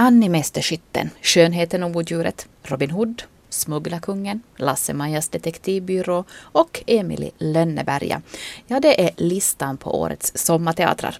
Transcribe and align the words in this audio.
Annie 0.00 0.28
Mästerskytten, 0.28 1.10
Skönheten 1.22 1.82
och 1.82 1.96
odjuret, 1.96 2.48
Robin 2.62 2.90
Hood, 2.90 3.22
Smugglarkungen, 3.48 4.42
Lasse-Majas 4.56 5.28
detektivbyrå 5.28 6.24
och 6.40 6.82
Emily 6.86 7.30
Lönneberga. 7.38 8.22
Ja, 8.66 8.80
det 8.80 9.04
är 9.04 9.10
listan 9.16 9.76
på 9.76 10.00
årets 10.00 10.32
sommarteatrar. 10.34 11.18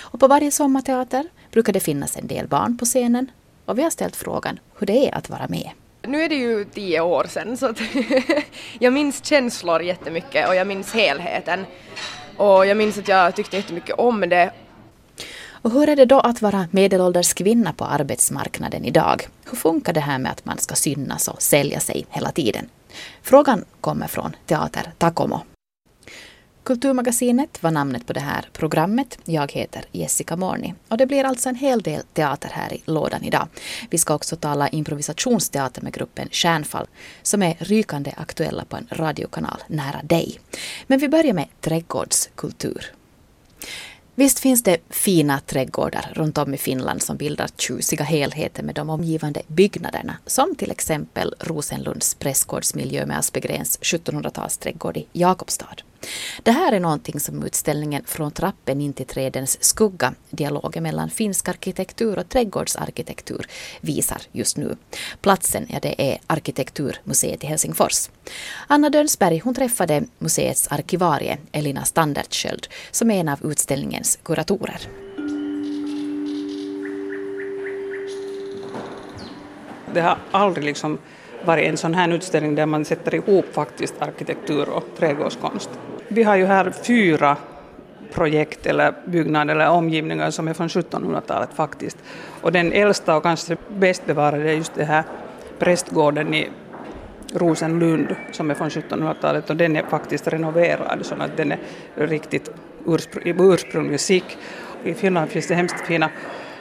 Och 0.00 0.20
på 0.20 0.28
varje 0.28 0.50
sommarteater 0.50 1.24
brukar 1.52 1.72
det 1.72 1.80
finnas 1.80 2.16
en 2.16 2.26
del 2.26 2.48
barn 2.48 2.78
på 2.78 2.84
scenen 2.84 3.30
och 3.64 3.78
vi 3.78 3.82
har 3.82 3.90
ställt 3.90 4.16
frågan 4.16 4.58
hur 4.78 4.86
det 4.86 5.08
är 5.08 5.14
att 5.14 5.30
vara 5.30 5.48
med. 5.48 5.70
Nu 6.02 6.22
är 6.22 6.28
det 6.28 6.34
ju 6.34 6.64
tio 6.64 7.00
år 7.00 7.26
sedan 7.28 7.56
så 7.56 7.66
att 7.66 7.80
jag 8.78 8.92
minns 8.92 9.24
känslor 9.24 9.82
jättemycket 9.82 10.48
och 10.48 10.54
jag 10.54 10.66
minns 10.66 10.92
helheten. 10.92 11.64
Och 12.36 12.66
jag 12.66 12.76
minns 12.76 12.98
att 12.98 13.08
jag 13.08 13.34
tyckte 13.34 13.56
jättemycket 13.56 13.98
om 13.98 14.20
det 14.20 14.52
och 15.62 15.70
hur 15.70 15.88
är 15.88 15.96
det 15.96 16.04
då 16.04 16.20
att 16.20 16.42
vara 16.42 16.68
medelålders 16.70 17.34
kvinna 17.34 17.72
på 17.72 17.84
arbetsmarknaden 17.84 18.84
idag? 18.84 19.28
Hur 19.50 19.56
funkar 19.56 19.92
det 19.92 20.00
här 20.00 20.18
med 20.18 20.32
att 20.32 20.44
man 20.44 20.58
ska 20.58 20.74
synas 20.74 21.28
och 21.28 21.42
sälja 21.42 21.80
sig 21.80 22.06
hela 22.10 22.30
tiden? 22.30 22.68
Frågan 23.22 23.64
kommer 23.80 24.06
från 24.06 24.36
Teater 24.46 24.92
Takomo. 24.98 25.40
Kulturmagasinet 26.68 27.62
var 27.62 27.70
namnet 27.70 28.06
på 28.06 28.12
det 28.12 28.20
här 28.20 28.48
programmet. 28.52 29.18
Jag 29.24 29.52
heter 29.52 29.84
Jessica 29.92 30.36
Morni 30.36 30.74
och 30.88 30.96
det 30.96 31.06
blir 31.06 31.24
alltså 31.24 31.48
en 31.48 31.54
hel 31.54 31.82
del 31.82 32.02
teater 32.12 32.50
här 32.52 32.72
i 32.72 32.82
lådan 32.84 33.24
idag. 33.24 33.48
Vi 33.90 33.98
ska 33.98 34.14
också 34.14 34.36
tala 34.36 34.68
improvisationsteater 34.68 35.82
med 35.82 35.92
gruppen 35.92 36.28
Kärnfall 36.30 36.86
som 37.22 37.42
är 37.42 37.56
rykande 37.58 38.12
aktuella 38.16 38.64
på 38.64 38.76
en 38.76 38.88
radiokanal 38.90 39.62
nära 39.66 40.02
dig. 40.02 40.40
Men 40.86 40.98
vi 40.98 41.08
börjar 41.08 41.32
med 41.32 41.48
trädgårdskultur. 41.60 42.92
Visst 44.18 44.38
finns 44.38 44.62
det 44.62 44.78
fina 44.90 45.40
trädgårdar 45.40 46.12
runt 46.14 46.38
om 46.38 46.54
i 46.54 46.56
Finland 46.56 47.02
som 47.02 47.16
bildar 47.16 47.48
tjusiga 47.58 48.04
helheter 48.04 48.62
med 48.62 48.74
de 48.74 48.90
omgivande 48.90 49.42
byggnaderna, 49.46 50.16
som 50.26 50.54
till 50.54 50.70
exempel 50.70 51.34
Rosenlunds 51.40 52.14
prästgårdsmiljö 52.14 53.06
med 53.06 53.18
Aspegrens 53.18 53.78
1700-talsträdgård 53.80 54.96
i 54.96 55.06
Jakobstad. 55.12 55.76
Det 56.42 56.50
här 56.50 56.72
är 56.72 56.80
någonting 56.80 57.20
som 57.20 57.42
utställningen 57.42 58.02
Från 58.06 58.30
trappen 58.30 58.80
in 58.80 58.92
till 58.92 59.06
trädens 59.06 59.64
skugga, 59.64 60.14
dialogen 60.30 60.82
mellan 60.82 61.10
finsk 61.10 61.48
arkitektur 61.48 62.18
och 62.18 62.28
trädgårdsarkitektur, 62.28 63.46
visar 63.80 64.22
just 64.32 64.56
nu. 64.56 64.76
Platsen 65.20 65.66
ja, 65.68 65.78
det 65.82 66.12
är 66.12 66.18
Arkitekturmuseet 66.26 67.44
i 67.44 67.46
Helsingfors. 67.46 68.10
Anna 68.66 68.90
Dönsberg 68.90 69.38
hon 69.38 69.54
träffade 69.54 70.04
museets 70.18 70.68
arkivarie 70.68 71.38
Elina 71.52 71.84
Standardsköld 71.84 72.66
som 72.90 73.10
är 73.10 73.20
en 73.20 73.28
av 73.28 73.38
utställningens 73.52 74.18
kuratorer. 74.22 74.88
Det 79.94 80.00
har 80.00 80.18
aldrig 80.30 80.64
liksom 80.64 80.98
varit 81.44 81.68
en 81.68 81.76
sån 81.76 81.94
här 81.94 82.08
utställning 82.08 82.54
där 82.54 82.66
man 82.66 82.84
sätter 82.84 83.14
ihop 83.14 83.44
faktiskt 83.52 84.02
arkitektur 84.02 84.68
och 84.68 84.84
trädgårdskonst. 84.98 85.70
Vi 86.08 86.22
har 86.22 86.36
ju 86.36 86.46
här 86.46 86.72
fyra 86.82 87.36
projekt 88.12 88.66
eller 88.66 88.94
byggnader 89.04 89.54
eller 89.54 89.70
omgivningar 89.70 90.30
som 90.30 90.48
är 90.48 90.54
från 90.54 90.68
1700-talet 90.68 91.50
faktiskt. 91.54 91.98
Och 92.40 92.52
den 92.52 92.72
äldsta 92.72 93.16
och 93.16 93.22
kanske 93.22 93.56
bäst 93.68 94.06
bevarade 94.06 94.50
är 94.50 94.54
just 94.54 94.74
det 94.74 94.84
här 94.84 95.04
prästgården 95.58 96.34
i 96.34 96.48
Rosenlund 97.34 98.16
som 98.32 98.50
är 98.50 98.54
från 98.54 98.68
1700-talet 98.68 99.50
och 99.50 99.56
den 99.56 99.76
är 99.76 99.82
faktiskt 99.82 100.28
renoverad 100.28 100.98
så 101.02 101.14
att 101.14 101.36
den 101.36 101.52
är 101.52 101.58
riktigt 101.94 102.50
urspr 102.86 103.18
ursprunglig 103.24 104.00
skick. 104.00 104.38
I 104.84 104.94
Finland 104.94 105.30
finns 105.30 105.48
det 105.48 105.54
hemskt 105.54 105.86
fina 105.86 106.10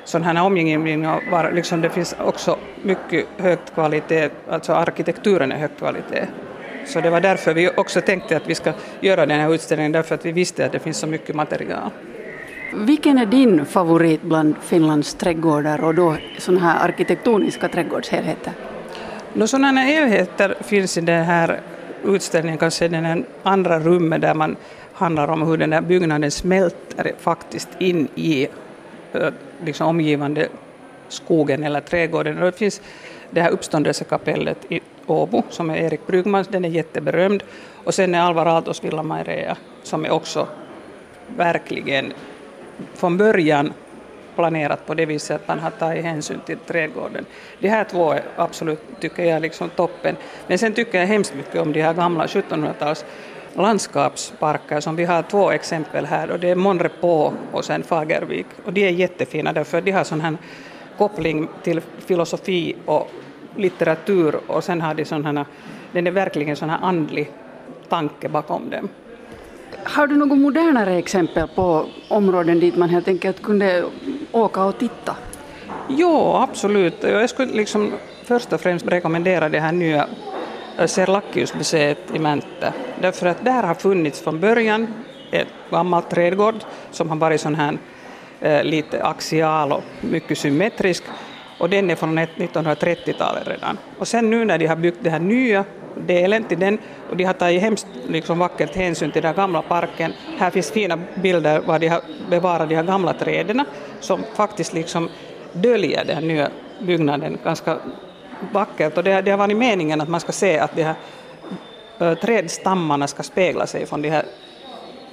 sådana 0.07 0.39
här 0.39 0.45
omgivningar, 0.45 1.51
liksom 1.51 1.81
det 1.81 1.89
finns 1.89 2.15
också 2.19 2.57
mycket 2.83 3.25
hög 3.37 3.57
kvalitet, 3.73 4.29
alltså 4.49 4.73
arkitekturen 4.73 5.51
är 5.51 5.57
hög 5.57 5.69
kvalitet. 5.77 6.27
Så 6.85 7.01
det 7.01 7.09
var 7.09 7.21
därför 7.21 7.53
vi 7.53 7.69
också 7.77 8.01
tänkte 8.01 8.37
att 8.37 8.47
vi 8.47 8.55
ska 8.55 8.73
göra 8.99 9.25
den 9.25 9.39
här 9.39 9.53
utställningen, 9.53 9.91
därför 9.91 10.15
att 10.15 10.25
vi 10.25 10.31
visste 10.31 10.65
att 10.65 10.71
det 10.71 10.79
finns 10.79 10.97
så 10.97 11.07
mycket 11.07 11.35
material. 11.35 11.89
Vilken 12.73 13.17
är 13.17 13.25
din 13.25 13.65
favorit 13.65 14.21
bland 14.21 14.55
Finlands 14.61 15.13
trädgårdar 15.13 15.83
och 15.83 15.95
då 15.95 16.17
sådana 16.37 16.61
här 16.61 16.89
arkitektoniska 16.89 17.67
trädgårdshelheter? 17.67 18.53
No, 19.33 19.47
sådana 19.47 19.81
helheter 19.81 20.55
finns 20.61 20.97
i 20.97 21.01
den 21.01 21.25
här 21.25 21.59
utställningen, 22.05 22.57
kanske 22.57 22.85
i 22.85 22.87
det 22.87 23.23
andra 23.43 23.79
rummet 23.79 24.21
där 24.21 24.33
man 24.33 24.55
handlar 24.93 25.27
om 25.27 25.41
hur 25.41 25.57
den 25.57 25.73
här 25.73 25.81
byggnaden 25.81 26.31
smälter 26.31 27.11
faktiskt 27.19 27.69
in 27.79 28.07
i 28.15 28.47
liksom 29.65 29.87
omgivande 29.87 30.47
skogen 31.07 31.63
eller 31.63 31.81
trädgården. 31.81 32.37
Och 32.37 32.45
det 32.45 32.57
finns 32.57 32.81
det 33.29 33.41
här 33.41 33.49
uppståndelsekapellet 33.49 34.57
i 34.69 34.79
Åbo 35.05 35.43
som 35.49 35.69
är 35.69 35.75
Erik 35.75 36.07
Brygmans, 36.07 36.47
den 36.47 36.65
är 36.65 36.69
jätteberömd. 36.69 37.43
Och 37.83 37.93
sen 37.93 38.15
är 38.15 38.21
Alvar 38.21 38.45
Aaltos 38.45 38.83
Villa 38.83 39.03
Mairea 39.03 39.57
som 39.83 40.05
är 40.05 40.11
också 40.11 40.47
verkligen 41.35 42.13
från 42.93 43.17
början 43.17 43.73
planerat 44.35 44.85
på 44.85 44.93
det 44.93 45.05
viset 45.05 45.35
att 45.35 45.47
man 45.47 45.59
har 45.59 45.69
tagit 45.69 46.03
hänsyn 46.03 46.39
till 46.45 46.57
trädgården. 46.57 47.25
De 47.59 47.69
här 47.69 47.83
två 47.83 48.11
är 48.11 48.21
absolut, 48.35 48.79
tycker 48.99 49.23
jag, 49.23 49.41
liksom 49.41 49.69
toppen. 49.69 50.15
Men 50.47 50.57
sen 50.57 50.73
tycker 50.73 50.99
jag 50.99 51.07
hemskt 51.07 51.33
mycket 51.35 51.61
om 51.61 51.73
de 51.73 51.81
här 51.81 51.93
gamla 51.93 52.25
1700-tals 52.25 53.05
landskapsparker 53.61 54.79
som 54.79 54.95
vi 54.95 55.05
har 55.05 55.23
två 55.23 55.51
exempel 55.51 56.05
här 56.05 56.31
och 56.31 56.39
det 56.39 56.49
är 56.49 56.55
Monrepå 56.55 57.33
och 57.51 57.65
sen 57.65 57.83
Fagervik 57.83 58.45
och 58.65 58.73
de 58.73 58.87
är 58.87 58.91
jättefina 58.91 59.53
därför 59.53 59.81
de 59.81 59.91
har 59.91 60.03
sån 60.03 60.21
här 60.21 60.37
koppling 60.97 61.47
till 61.63 61.81
filosofi 61.81 62.75
och 62.85 63.11
litteratur 63.55 64.39
och 64.47 64.63
sen 64.63 64.81
har 64.81 64.93
de 64.93 65.05
sån 65.05 65.25
här, 65.25 65.45
den 65.91 66.07
är 66.07 66.11
verkligen 66.11 66.55
sån 66.55 66.69
här 66.69 66.79
andlig 66.81 67.31
tanke 67.89 68.29
bakom 68.29 68.69
dem. 68.69 68.89
Har 69.83 70.07
du 70.07 70.15
något 70.15 70.37
modernare 70.37 70.97
exempel 70.97 71.47
på 71.47 71.85
områden 72.09 72.59
dit 72.59 72.77
man 72.77 72.89
helt 72.89 73.07
enkelt 73.07 73.41
kunde 73.41 73.85
åka 74.31 74.63
och 74.63 74.77
titta? 74.77 75.15
Jo, 75.89 76.33
absolut. 76.33 77.03
Jag 77.03 77.29
skulle 77.29 77.53
liksom 77.53 77.93
först 78.23 78.53
och 78.53 78.61
främst 78.61 78.87
rekommendera 78.87 79.49
det 79.49 79.59
här 79.59 79.71
nya 79.71 80.07
Serlachiusmuseet 80.85 81.97
i 82.13 82.19
Mäntä. 82.19 82.73
Därför 83.01 83.27
att 83.27 83.45
där 83.45 83.63
har 83.63 83.75
funnits 83.75 84.21
från 84.21 84.39
början 84.39 84.93
ett 85.31 85.47
gammalt 85.71 86.09
trädgård 86.09 86.55
som 86.91 87.09
har 87.09 87.17
varit 87.17 87.41
sån 87.41 87.55
här 87.55 87.77
eh, 88.39 88.63
lite 88.63 89.03
axial 89.03 89.71
och 89.71 89.83
mycket 90.01 90.37
symmetrisk 90.37 91.03
och 91.59 91.69
den 91.69 91.89
är 91.89 91.95
från 91.95 92.19
1930-talet 92.19 93.47
redan. 93.47 93.77
Och 93.99 94.07
sen 94.07 94.29
nu 94.29 94.45
när 94.45 94.57
de 94.57 94.67
har 94.67 94.75
byggt 94.75 94.97
den 95.01 95.11
här 95.11 95.19
nya 95.19 95.65
delen 96.07 96.43
till 96.43 96.59
den 96.59 96.77
och 97.09 97.17
de 97.17 97.23
har 97.23 97.33
tagit 97.33 97.61
hemskt 97.61 97.87
liksom, 98.07 98.39
vackert 98.39 98.75
hänsyn 98.75 99.11
till 99.11 99.21
den 99.21 99.35
gamla 99.35 99.61
parken. 99.61 100.13
Här 100.37 100.51
finns 100.51 100.71
fina 100.71 100.99
bilder 101.15 101.59
var 101.59 101.79
de 101.79 101.87
har 101.87 102.01
bevarat 102.29 102.69
de 102.69 102.75
här 102.75 102.83
gamla 102.83 103.13
träden 103.13 103.65
som 103.99 104.23
faktiskt 104.35 104.73
liksom 104.73 105.09
döljer 105.53 106.05
den 106.05 106.27
nya 106.27 106.49
byggnaden 106.79 107.37
ganska 107.43 107.77
vackert 108.53 108.97
och 108.97 109.03
det, 109.03 109.21
det 109.21 109.31
har 109.31 109.37
varit 109.37 109.57
meningen 109.57 110.01
att 110.01 110.09
man 110.09 110.19
ska 110.19 110.31
se 110.31 110.59
att 110.59 110.75
de 110.75 110.83
här 110.83 110.95
äh, 111.99 112.13
trädstammarna 112.13 113.07
ska 113.07 113.23
spegla 113.23 113.67
sig 113.67 113.85
från 113.85 114.01
de 114.01 114.09
här 114.09 114.25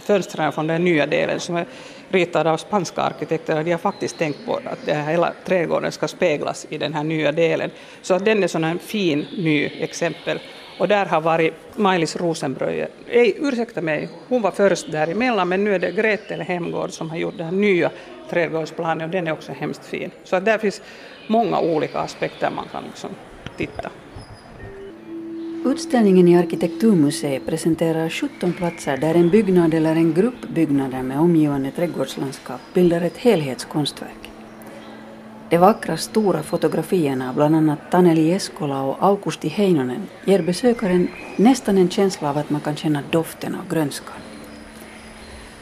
fönstren 0.04 0.52
från 0.52 0.66
den 0.66 0.84
nya 0.84 1.06
delen 1.06 1.40
som 1.40 1.56
är 1.56 1.66
ritad 2.08 2.46
av 2.46 2.56
spanska 2.56 3.02
arkitekter. 3.02 3.64
De 3.64 3.70
har 3.70 3.78
faktiskt 3.78 4.18
tänkt 4.18 4.46
på 4.46 4.56
att 4.56 4.78
det 4.86 4.94
här 4.94 5.10
hela 5.10 5.32
trädgården 5.44 5.92
ska 5.92 6.08
speglas 6.08 6.66
i 6.70 6.78
den 6.78 6.94
här 6.94 7.04
nya 7.04 7.32
delen. 7.32 7.70
Så 8.02 8.14
att 8.14 8.24
den 8.24 8.42
är 8.42 8.48
sån 8.48 8.64
en 8.64 8.78
fin 8.78 9.26
ny 9.36 9.64
exempel. 9.64 10.40
Och 10.78 10.88
där 10.88 11.06
har 11.06 11.20
varit 11.20 11.54
Maj-Lis 11.76 12.16
Rosenbröje, 12.16 12.88
nej 13.08 13.36
ursäkta 13.40 13.80
mig, 13.80 14.08
hon 14.28 14.42
var 14.42 14.50
först 14.50 14.92
däremellan 14.92 15.48
men 15.48 15.64
nu 15.64 15.74
är 15.74 15.78
det 15.78 15.90
Gretel 15.90 16.40
Hemgård 16.40 16.90
som 16.90 17.10
har 17.10 17.16
gjort 17.16 17.38
den 17.38 17.46
här 17.46 17.52
nya 17.52 17.90
trädgårdsplanen 18.30 19.04
och 19.04 19.10
den 19.10 19.26
är 19.26 19.32
också 19.32 19.52
hemskt 19.52 19.86
fin. 19.86 20.10
Så 20.24 20.36
att 20.36 20.44
där 20.44 20.58
finns 20.58 20.82
många 21.26 21.60
olika 21.60 21.98
aspekter 22.00 22.50
man 22.50 22.68
kan 22.72 22.84
liksom 22.84 23.10
titta. 23.56 23.90
Utställningen 25.64 26.28
i 26.28 26.38
Arkitekturmuseet 26.38 27.46
presenterar 27.46 28.08
17 28.08 28.52
platser 28.52 28.96
där 28.96 29.14
en 29.14 29.30
byggnad 29.30 29.74
eller 29.74 29.96
en 29.96 30.14
grupp 30.14 30.48
byggnader 30.48 31.02
med 31.02 31.20
omgivande 31.20 31.70
trädgårdslandskap 31.70 32.60
bildar 32.74 33.00
ett 33.00 33.16
helhetskonstverk. 33.16 34.30
De 35.50 35.58
vackra 35.58 35.96
stora 35.96 36.42
fotografierna 36.42 37.28
av 37.28 37.34
bland 37.34 37.56
annat 37.56 37.90
Taneli 37.90 38.32
Eskola 38.32 38.82
och 38.82 38.96
Augusti 39.00 39.48
Heinonen 39.48 40.06
ger 40.24 40.42
besökaren 40.42 41.08
nästan 41.36 41.78
en 41.78 41.90
känsla 41.90 42.30
av 42.30 42.38
att 42.38 42.50
man 42.50 42.60
kan 42.60 42.76
känna 42.76 43.02
doften 43.10 43.54
av 43.54 43.68
grönskan. 43.74 44.33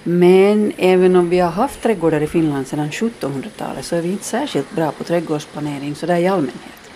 Men 0.05 0.73
även 0.77 1.17
om 1.17 1.29
vi 1.29 1.39
har 1.39 1.51
haft 1.51 1.83
trädgårdar 1.83 2.21
i 2.21 2.27
Finland 2.27 2.67
sedan 2.67 2.91
1700-talet 2.91 3.85
så 3.85 3.97
är 3.97 4.03
vi 4.03 4.09
inte 4.09 4.25
särskilt 4.25 4.73
bra 4.73 4.93
på 4.93 5.05
trädgårdsplanering 5.05 5.95
sådär 5.95 6.17
i 6.17 6.27
allmänhet. 6.27 6.91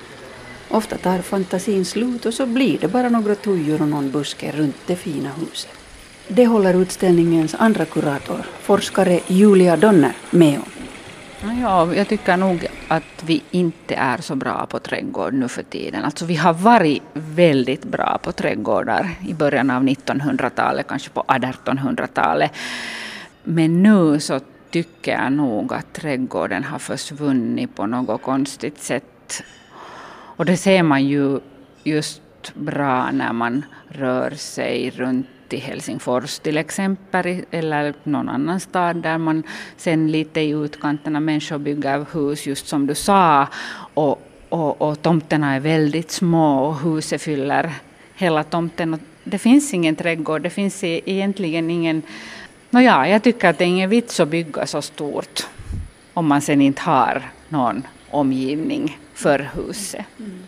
Ofta 0.69 0.97
tar 0.97 1.19
fantasin 1.19 1.85
slut 1.85 2.27
och 2.27 2.35
så 2.35 2.47
blir 2.47 2.79
det 2.79 2.89
bara 2.89 3.09
några 3.09 3.35
tujor 3.35 3.83
och 3.83 3.89
någon 3.89 4.11
buske 4.11 4.53
runt 4.53 4.77
det 4.87 4.97
fina 4.97 5.31
huset. 5.41 5.73
Det 6.29 6.47
håller 6.47 6.83
utställningens 6.83 7.55
andra 7.55 7.85
kurator, 7.85 8.47
forskare 8.61 9.21
Julia 9.27 9.77
Donner, 9.77 10.13
med 10.31 10.59
om. 10.59 10.76
Ja, 11.55 11.95
jag 11.95 12.09
tycker 12.09 12.37
nog 12.37 12.67
att 12.89 13.23
vi 13.25 13.43
inte 13.51 13.95
är 13.95 14.19
så 14.19 14.37
bra 14.37 14.67
på 14.67 14.79
trädgård 14.79 15.35
nu 15.35 15.49
för 15.49 15.63
tiden. 15.63 16.05
Alltså 16.05 16.27
vi 16.27 16.37
har 16.37 16.55
varit 16.55 17.03
väldigt 17.13 17.85
bra 17.85 18.19
på 18.23 18.33
trädgårdar 18.33 19.11
i 19.27 19.35
början 19.35 19.71
av 19.71 19.83
1900-talet, 19.83 20.87
kanske 20.89 21.11
på 21.11 21.23
1800-talet. 21.23 22.53
Men 23.45 23.83
nu 23.83 24.21
så 24.21 24.41
tycker 24.71 25.13
jag 25.13 25.33
nog 25.33 25.73
att 25.73 25.93
trädgården 25.93 26.65
har 26.65 26.79
försvunnit 26.79 27.75
på 27.75 27.87
något 27.87 28.23
konstigt 28.23 28.79
sätt. 28.79 29.43
Och 30.37 30.45
det 30.45 30.57
ser 30.57 30.83
man 30.83 31.05
ju 31.05 31.41
just 31.85 32.55
bra 32.55 33.11
när 33.11 33.33
man 33.33 33.65
rör 33.89 34.31
sig 34.31 34.91
runt 34.91 35.27
till 35.49 35.61
Helsingfors 35.61 36.39
till 36.39 36.59
exempel, 36.59 37.45
eller 37.51 37.95
någon 38.03 38.29
annan 38.29 38.61
stad 38.61 38.97
där 38.97 39.19
man 39.19 39.43
sen 39.77 40.11
lite 40.11 40.41
i 40.41 40.51
utkanterna 40.51 41.21
människor 41.21 41.59
bygger 41.59 42.07
hus, 42.13 42.47
just 42.47 42.69
som 42.69 42.87
du 42.87 42.95
sa, 42.95 43.49
och, 43.95 44.23
och, 44.49 44.83
och 44.83 45.03
tomterna 45.03 45.55
är 45.55 45.61
väldigt 45.61 46.11
små 46.11 46.65
och 46.65 46.81
huset 46.81 47.23
fyller 47.23 47.73
hela 48.15 48.45
tomten. 48.45 48.95
Och 48.95 49.01
det 49.25 49.39
finns 49.39 49.75
ingen 49.75 49.97
trädgård, 49.97 50.43
det 50.43 50.51
finns 50.51 50.85
e-, 50.85 51.01
egentligen 51.05 51.71
ingen... 51.71 52.03
Nåja, 52.71 53.09
jag 53.09 53.23
tycker 53.23 53.49
att 53.49 53.59
det 53.59 53.65
är 53.65 53.69
ingen 53.69 53.91
vits 53.91 54.21
att 54.21 54.29
bygga 54.29 54.67
så 54.67 54.83
stort 54.83 55.47
om 56.15 56.27
man 56.27 56.41
sen 56.41 56.61
inte 56.61 56.83
har 56.83 57.23
någon 57.49 57.83
omgivning 58.11 58.99
för 59.15 59.51
huset. 59.55 60.05
Mm 60.19 60.39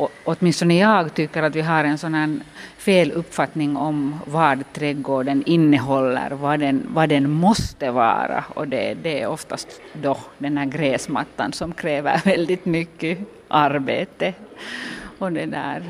och, 0.00 0.12
åtminstone 0.24 0.78
jag 0.78 1.14
tycker 1.14 1.42
att 1.42 1.56
vi 1.56 1.60
har 1.60 1.84
en 1.84 1.98
sån 1.98 2.14
här 2.14 2.40
fel 2.76 3.12
uppfattning 3.12 3.76
om 3.76 4.20
vad 4.26 4.72
trädgården 4.72 5.42
innehåller, 5.46 6.30
vad 6.30 6.60
den, 6.60 6.86
vad 6.88 7.08
den 7.08 7.30
måste 7.30 7.90
vara. 7.90 8.44
Och 8.54 8.68
det, 8.68 8.94
det 9.02 9.22
är 9.22 9.26
oftast 9.26 9.80
då 9.92 10.16
den 10.38 10.58
här 10.58 10.66
gräsmattan 10.66 11.52
som 11.52 11.72
kräver 11.72 12.20
väldigt 12.24 12.64
mycket 12.64 13.18
arbete. 13.48 14.34
Och 15.18 15.32
det 15.32 15.46
där. 15.46 15.82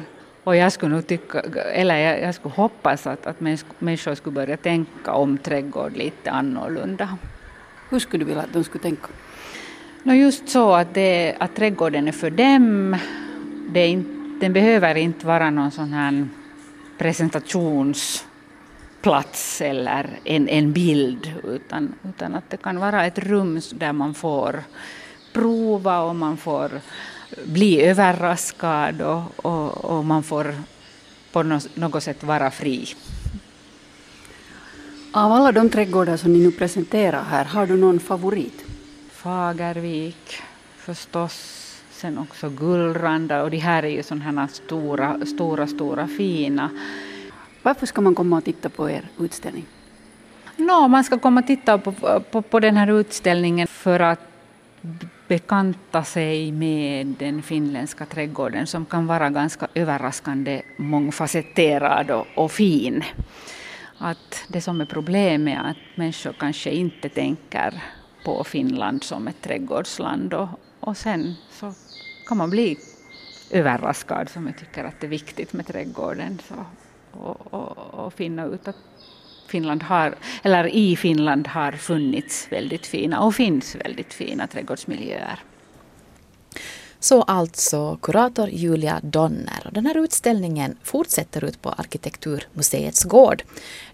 Och 0.44 0.56
jag 0.56 0.72
skulle 0.72 0.94
nog 0.94 1.06
tycka, 1.06 1.40
eller 1.72 1.96
jag, 1.96 2.20
jag 2.20 2.34
skulle 2.34 2.54
hoppas 2.54 3.06
att, 3.06 3.26
att 3.26 3.40
människor 3.78 4.14
skulle 4.14 4.34
börja 4.34 4.56
tänka 4.56 5.12
om 5.12 5.38
trädgård 5.38 5.96
lite 5.96 6.30
annorlunda. 6.30 7.18
Hur 7.90 7.98
skulle 7.98 8.24
du 8.24 8.28
vilja 8.28 8.42
att 8.42 8.52
de 8.52 8.64
skulle 8.64 8.82
tänka? 8.82 9.08
No 10.02 10.12
just 10.12 10.48
så 10.48 10.72
att, 10.72 10.94
det, 10.94 11.36
att 11.38 11.56
trädgården 11.56 12.08
är 12.08 12.12
för 12.12 12.30
dem, 12.30 12.96
det 13.72 13.86
inte, 13.86 14.10
den 14.40 14.52
behöver 14.52 14.94
inte 14.94 15.26
vara 15.26 15.50
någon 15.50 15.70
sån 15.70 15.92
här 15.92 16.28
presentationsplats 16.98 19.60
eller 19.60 20.10
en, 20.24 20.48
en 20.48 20.72
bild 20.72 21.32
utan, 21.44 21.94
utan 22.08 22.34
att 22.34 22.50
det 22.50 22.56
kan 22.56 22.80
vara 22.80 23.06
ett 23.06 23.18
rum 23.18 23.60
där 23.72 23.92
man 23.92 24.14
får 24.14 24.62
prova 25.32 26.00
och 26.00 26.16
man 26.16 26.36
får 26.36 26.70
bli 27.44 27.82
överraskad 27.82 29.02
och, 29.02 29.46
och, 29.46 29.84
och 29.84 30.04
man 30.04 30.22
får 30.22 30.54
på 31.32 31.42
något 31.74 32.02
sätt 32.02 32.22
vara 32.22 32.50
fri. 32.50 32.86
Av 35.12 35.32
alla 35.32 35.52
de 35.52 35.70
trädgårdar 35.70 36.16
som 36.16 36.32
ni 36.32 36.38
nu 36.38 36.52
presenterar 36.52 37.24
här, 37.24 37.44
har 37.44 37.66
du 37.66 37.76
någon 37.76 38.00
favorit? 38.00 38.64
Fagervik 39.12 40.42
förstås 40.76 41.59
sen 42.00 42.18
också 42.18 42.50
Gullranda 42.50 43.42
och 43.42 43.50
de 43.50 43.58
här 43.58 43.82
är 43.82 43.88
ju 43.88 44.02
sådana 44.02 44.40
här 44.40 44.46
stora, 44.46 45.26
stora, 45.26 45.66
stora 45.66 46.08
fina. 46.08 46.70
Varför 47.62 47.86
ska 47.86 48.00
man 48.00 48.14
komma 48.14 48.36
och 48.36 48.44
titta 48.44 48.68
på 48.68 48.90
er 48.90 49.08
utställning? 49.18 49.66
No, 50.56 50.88
man 50.88 51.04
ska 51.04 51.18
komma 51.18 51.40
och 51.40 51.46
titta 51.46 51.78
på, 51.78 51.92
på, 52.30 52.42
på 52.42 52.60
den 52.60 52.76
här 52.76 53.00
utställningen 53.00 53.66
för 53.66 54.00
att 54.00 54.20
bekanta 55.28 56.04
sig 56.04 56.52
med 56.52 57.06
den 57.06 57.42
finländska 57.42 58.06
trädgården 58.06 58.66
som 58.66 58.86
kan 58.86 59.06
vara 59.06 59.30
ganska 59.30 59.68
överraskande 59.74 60.62
mångfacetterad 60.76 62.10
och, 62.10 62.26
och 62.34 62.52
fin. 62.52 63.04
Att 63.98 64.44
det 64.48 64.60
som 64.60 64.80
är 64.80 64.86
problemet 64.86 65.58
är 65.58 65.70
att 65.70 65.96
människor 65.96 66.32
kanske 66.32 66.70
inte 66.70 67.08
tänker 67.08 67.82
på 68.24 68.44
Finland 68.44 69.04
som 69.04 69.28
ett 69.28 69.42
trädgårdsland 69.42 70.34
och, 70.34 70.48
och 70.80 70.96
sen 70.96 71.34
så 71.50 71.72
kan 72.30 72.36
man 72.36 72.50
bli 72.50 72.78
överraskad 73.50 74.28
som 74.28 74.46
jag 74.46 74.58
tycker 74.58 74.84
att 74.84 75.00
det 75.00 75.06
är 75.06 75.08
viktigt 75.08 75.52
med 75.52 75.66
trädgården 75.66 76.40
så, 76.48 76.54
och, 77.18 77.54
och, 77.54 77.94
och 77.94 78.12
finna 78.12 78.44
ut 78.44 78.68
att 78.68 78.76
Finland 79.48 79.82
har, 79.82 80.14
eller 80.42 80.66
i 80.66 80.96
Finland 80.96 81.46
har 81.48 81.72
funnits 81.72 82.46
väldigt 82.50 82.86
fina 82.86 83.20
och 83.20 83.34
finns 83.34 83.74
väldigt 83.74 84.12
fina 84.12 84.46
trädgårdsmiljöer. 84.46 85.38
Så 87.00 87.22
alltså 87.22 87.96
kurator 88.02 88.48
Julia 88.48 89.00
Donner. 89.02 89.70
Den 89.72 89.86
här 89.86 89.98
utställningen 89.98 90.76
fortsätter 90.82 91.44
ut 91.44 91.62
på 91.62 91.68
Arkitekturmuseets 91.68 93.04
gård 93.04 93.42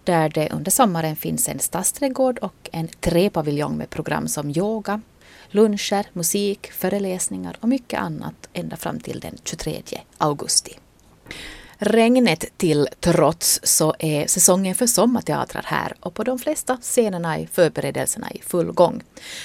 där 0.05 0.29
det 0.29 0.51
under 0.53 0.71
sommaren 0.71 1.17
finns 1.17 1.49
en 1.49 1.59
stadsträdgård 1.59 2.39
och 2.39 2.69
en 2.73 2.89
träpaviljong 2.89 3.77
med 3.77 3.91
program 3.91 4.29
som 4.29 4.51
yoga, 4.51 5.01
luncher, 5.51 6.07
musik, 6.13 6.73
föreläsningar 6.73 7.57
och 7.61 7.69
mycket 7.69 8.01
annat 8.01 8.49
ända 8.53 8.77
fram 8.77 9.01
till 9.01 9.21
den 9.21 9.39
23 9.45 9.83
augusti. 10.19 10.79
Regnet 11.79 12.45
till 12.57 12.89
trots 13.01 13.61
så 13.63 13.95
är 13.99 14.27
säsongen 14.27 14.75
för 14.75 14.87
sommarteatrar 14.87 15.65
här 15.67 15.95
och 16.01 16.15
på 16.15 16.25
de 16.25 16.39
flesta 16.39 16.77
scenerna 16.77 17.39
är 17.39 17.47
förberedelserna 17.47 18.31
i 18.31 18.43
full 18.43 18.73
gång. 18.73 19.03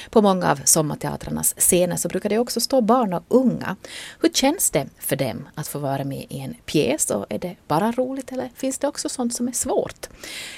På 0.10 0.22
många 0.22 0.51
av 0.51 0.60
sommarteatrarnas 0.66 1.54
scener 1.57 1.95
så 1.95 2.07
brukar 2.07 2.30
det 2.30 2.38
också 2.38 2.60
stå 2.60 2.81
barn 2.81 3.13
och 3.13 3.24
unga. 3.28 3.75
Hur 4.19 4.30
känns 4.30 4.69
det 4.69 4.88
för 5.00 5.16
dem 5.16 5.48
att 5.56 5.68
få 5.68 5.80
vara 5.80 6.04
med 6.04 6.25
i 6.30 6.39
en 6.39 6.56
pjäs 6.66 7.12
och 7.12 7.25
är 7.30 7.39
det 7.39 7.56
bara 7.68 7.92
roligt 7.92 8.31
eller 8.31 8.50
finns 8.56 8.77
det 8.77 8.88
också 8.88 9.10
sånt 9.10 9.36
som 9.36 9.48
är 9.48 9.51
svårt? 9.51 10.07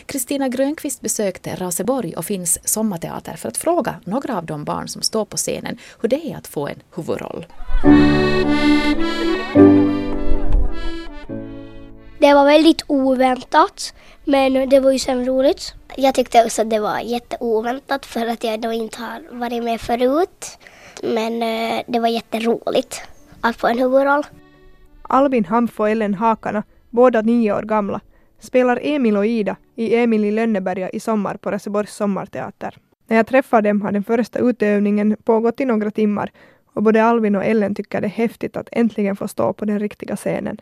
Kristina 0.06 0.50
Grönqvist 0.50 1.02
besökte 1.02 1.56
Raseborg 1.56 2.16
och 2.16 2.26
finns 2.26 2.60
sommarteater 2.64 3.36
för 3.36 3.50
att 3.50 3.58
fråga 3.58 3.96
några 4.06 4.38
av 4.38 4.46
de 4.46 4.64
barn 4.64 4.88
som 4.88 5.02
står 5.02 5.26
på 5.26 5.38
scenen 5.38 5.78
hur 6.02 6.10
det 6.10 6.32
är 6.32 6.38
att 6.38 6.48
få 6.48 6.68
en 6.68 6.80
huvudroll. 6.96 7.46
Det 12.24 12.34
var 12.34 12.46
väldigt 12.46 12.84
oväntat, 12.88 13.94
men 14.24 14.70
det 14.70 14.80
var 14.80 14.92
ju 14.92 15.00
sen 15.00 15.26
roligt. 15.26 15.74
Jag 15.98 16.16
tyckte 16.16 16.46
också 16.46 16.62
att 16.62 16.70
det 16.70 16.80
var 16.80 17.00
jätteoväntat 17.00 18.06
för 18.06 18.28
att 18.28 18.44
jag 18.44 18.62
då 18.62 18.72
inte 18.72 19.02
har 19.02 19.40
varit 19.40 19.64
med 19.64 19.82
förut. 19.82 20.58
Men 21.04 21.44
eh, 21.44 21.84
det 21.88 22.00
var 22.00 22.08
jätteroligt 22.08 23.02
att 23.42 23.56
få 23.56 23.68
en 23.68 23.80
huvudroll. 23.80 24.24
Albin 25.02 25.46
Hamf 25.46 25.80
och 25.80 25.90
Ellen 25.90 26.14
Hakana, 26.14 26.64
båda 26.90 27.22
nio 27.22 27.54
år 27.54 27.62
gamla, 27.62 28.00
spelar 28.40 28.80
Emil 28.82 29.18
och 29.18 29.26
Ida 29.26 29.56
i 29.76 29.96
Emil 29.96 30.26
i 30.26 30.32
Lönneberga 30.32 30.90
i 30.90 31.00
sommar 31.00 31.38
på 31.38 31.52
Raseborgs 31.52 31.96
sommarteater. 31.96 32.78
När 33.08 33.18
jag 33.18 33.28
träffar 33.28 33.62
dem 33.62 33.82
har 33.82 33.92
den 33.92 34.04
första 34.04 34.40
utövningen 34.40 35.18
pågått 35.24 35.60
i 35.60 35.66
några 35.66 35.92
timmar 35.92 36.32
och 36.74 36.84
både 36.84 37.04
Albin 37.04 37.36
och 37.36 37.46
Ellen 37.46 37.76
tycker 37.76 38.02
det 38.02 38.08
är 38.08 38.10
häftigt 38.10 38.58
att 38.58 38.70
äntligen 38.72 39.16
få 39.16 39.28
stå 39.28 39.54
på 39.54 39.66
den 39.66 39.80
riktiga 39.80 40.16
scenen. 40.16 40.58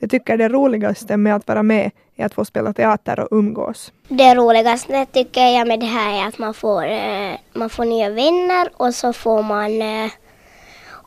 De 0.00 0.08
tycker 0.08 0.36
det 0.36 0.48
roligaste 0.48 1.16
med 1.16 1.36
att 1.36 1.48
vara 1.48 1.62
med 1.62 1.90
är 2.16 2.26
att 2.26 2.34
få 2.34 2.44
spela 2.44 2.72
teater 2.72 3.20
och 3.20 3.28
umgås. 3.30 3.92
Det 4.08 4.34
roligaste 4.34 5.06
tycker 5.06 5.46
jag 5.46 5.68
med 5.68 5.80
det 5.80 5.86
här 5.86 6.22
är 6.22 6.28
att 6.28 6.38
man 6.38 6.54
får, 6.54 6.86
eh, 6.86 7.34
man 7.52 7.70
får 7.70 7.84
nya 7.84 8.10
vänner 8.10 8.68
och 8.76 8.94
så 8.94 9.12
får 9.12 9.42
man 9.42 9.82
eh, 9.82 10.10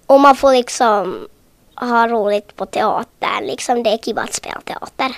och 0.05 0.19
man 0.19 0.35
får 0.35 0.51
liksom 0.51 1.27
ha 1.75 2.07
roligt 2.07 2.55
på 2.55 2.65
teatern. 2.65 3.45
Liksom 3.45 3.83
det 3.83 3.89
är 3.89 3.97
kul 3.97 4.17
att 4.17 4.33
spela 4.33 4.61
teater. 4.61 5.15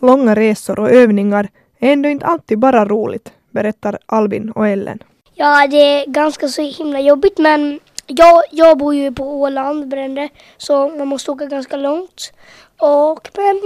Långa 0.00 0.34
resor 0.34 0.80
och 0.80 0.90
övningar 0.90 1.48
är 1.78 1.92
ändå 1.92 2.08
inte 2.08 2.26
alltid 2.26 2.58
bara 2.58 2.84
roligt, 2.84 3.32
berättar 3.50 3.98
Albin 4.06 4.50
och 4.50 4.68
Ellen. 4.68 5.02
Ja, 5.34 5.66
det 5.66 5.76
är 5.76 6.06
ganska 6.06 6.48
så 6.48 6.62
himla 6.62 7.00
jobbigt 7.00 7.38
men 7.38 7.80
jag, 8.06 8.42
jag 8.50 8.78
bor 8.78 8.94
ju 8.94 9.12
på 9.12 9.40
Åland, 9.40 9.88
Brände, 9.88 10.28
så 10.56 10.88
man 10.88 11.08
måste 11.08 11.30
åka 11.30 11.46
ganska 11.46 11.76
långt. 11.76 12.32
Och 12.78 13.28
men 13.34 13.60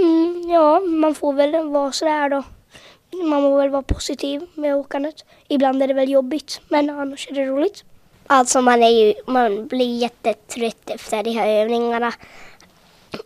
ja, 0.50 0.80
man 0.80 1.14
får 1.14 1.32
väl 1.32 1.68
vara 1.68 1.92
sådär 1.92 2.28
då. 2.28 2.42
Man 3.24 3.42
får 3.42 3.58
väl 3.58 3.70
vara 3.70 3.82
positiv 3.82 4.46
med 4.54 4.76
åkandet. 4.76 5.24
Ibland 5.48 5.82
är 5.82 5.88
det 5.88 5.94
väl 5.94 6.10
jobbigt, 6.10 6.60
men 6.68 6.90
annars 6.90 7.28
är 7.30 7.34
det 7.34 7.46
roligt. 7.46 7.84
Alltså 8.26 8.60
man, 8.60 8.82
är 8.82 8.88
ju, 8.88 9.14
man 9.26 9.66
blir 9.66 9.98
jättetrött 9.98 10.90
efter 10.90 11.22
de 11.22 11.30
här 11.30 11.48
övningarna. 11.48 12.12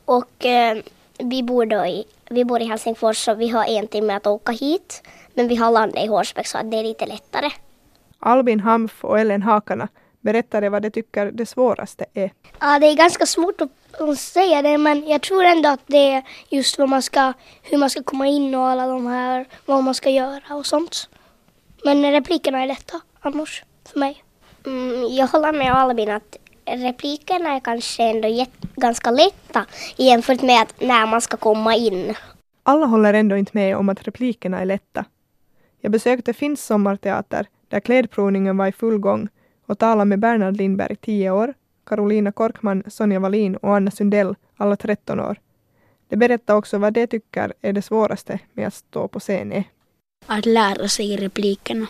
Och 0.04 0.46
eh, 0.46 0.78
vi, 1.18 1.42
bor 1.42 1.66
då 1.66 1.86
i, 1.86 2.04
vi 2.30 2.44
bor 2.44 2.62
i 2.62 2.64
Helsingfors 2.64 3.16
så 3.16 3.34
vi 3.34 3.48
har 3.48 3.64
en 3.64 3.86
timme 3.86 4.14
att 4.14 4.26
åka 4.26 4.52
hit. 4.52 5.02
Men 5.34 5.48
vi 5.48 5.56
har 5.56 5.70
landat 5.70 6.04
i 6.04 6.06
Horsbäck 6.06 6.46
så 6.46 6.58
att 6.58 6.70
det 6.70 6.76
är 6.76 6.82
lite 6.82 7.06
lättare. 7.06 7.50
Albin 8.18 8.60
Hamf 8.60 9.04
och 9.04 9.20
Ellen 9.20 9.42
Hakana 9.42 9.88
berättade 10.20 10.70
vad 10.70 10.82
de 10.82 10.90
tycker 10.90 11.30
det 11.32 11.46
svåraste 11.46 12.04
är. 12.14 12.32
Ja, 12.60 12.78
det 12.78 12.86
är 12.86 12.94
ganska 12.94 13.26
svårt 13.26 13.60
att 13.60 13.70
att 14.00 14.18
säga 14.18 14.62
det 14.62 14.78
men 14.78 15.08
jag 15.08 15.22
tror 15.22 15.44
ändå 15.44 15.68
att 15.68 15.80
det 15.86 16.12
är 16.12 16.22
just 16.48 16.78
vad 16.78 16.88
man 16.88 17.02
ska, 17.02 17.32
hur 17.62 17.78
man 17.78 17.90
ska 17.90 18.02
komma 18.02 18.26
in 18.26 18.54
och 18.54 18.66
alla 18.66 18.86
de 18.86 19.06
här, 19.06 19.46
vad 19.66 19.84
man 19.84 19.94
ska 19.94 20.10
göra 20.10 20.54
och 20.54 20.66
sånt. 20.66 21.08
Men 21.84 22.12
replikerna 22.12 22.62
är 22.62 22.66
lätta 22.66 23.00
annars 23.20 23.64
för 23.92 23.98
mig. 23.98 24.24
Mm, 24.66 25.14
jag 25.14 25.26
håller 25.26 25.52
med 25.52 25.72
Albin 25.74 26.10
att 26.10 26.36
replikerna 26.66 27.54
är 27.56 27.60
kanske 27.60 28.02
ändå 28.02 28.28
jätt- 28.28 28.62
ganska 28.76 29.10
lätta 29.10 29.66
jämfört 29.96 30.42
med 30.42 30.62
att 30.62 30.80
när 30.80 31.06
man 31.06 31.20
ska 31.20 31.36
komma 31.36 31.74
in. 31.76 32.14
Alla 32.62 32.86
håller 32.86 33.14
ändå 33.14 33.36
inte 33.36 33.50
med 33.54 33.76
om 33.76 33.88
att 33.88 34.02
replikerna 34.06 34.60
är 34.60 34.64
lätta. 34.64 35.04
Jag 35.80 35.92
besökte 35.92 36.32
Finns 36.32 36.64
sommarteater 36.66 37.46
där 37.68 37.80
klädprovningen 37.80 38.56
var 38.56 38.66
i 38.66 38.72
full 38.72 38.98
gång 38.98 39.28
och 39.66 39.78
talade 39.78 40.04
med 40.04 40.18
Bernhard 40.18 40.56
Lindberg, 40.56 40.96
10 40.96 41.30
år, 41.30 41.54
Carolina 41.86 42.32
Korkman, 42.32 42.82
Sonja 42.86 43.20
Wallin 43.20 43.56
och 43.56 43.76
Anna 43.76 43.90
Sundell, 43.90 44.34
alla 44.56 44.76
13 44.76 45.20
år. 45.20 45.36
De 46.08 46.16
berättar 46.16 46.54
också 46.54 46.78
vad 46.78 46.92
de 46.92 47.06
tycker 47.06 47.52
är 47.60 47.72
det 47.72 47.82
svåraste 47.82 48.38
med 48.52 48.66
att 48.66 48.74
stå 48.74 49.08
på 49.08 49.20
scen 49.20 49.52
är. 49.52 49.64
Att 50.26 50.46
lära 50.46 50.88
sig 50.88 51.16
replikerna. 51.16 51.86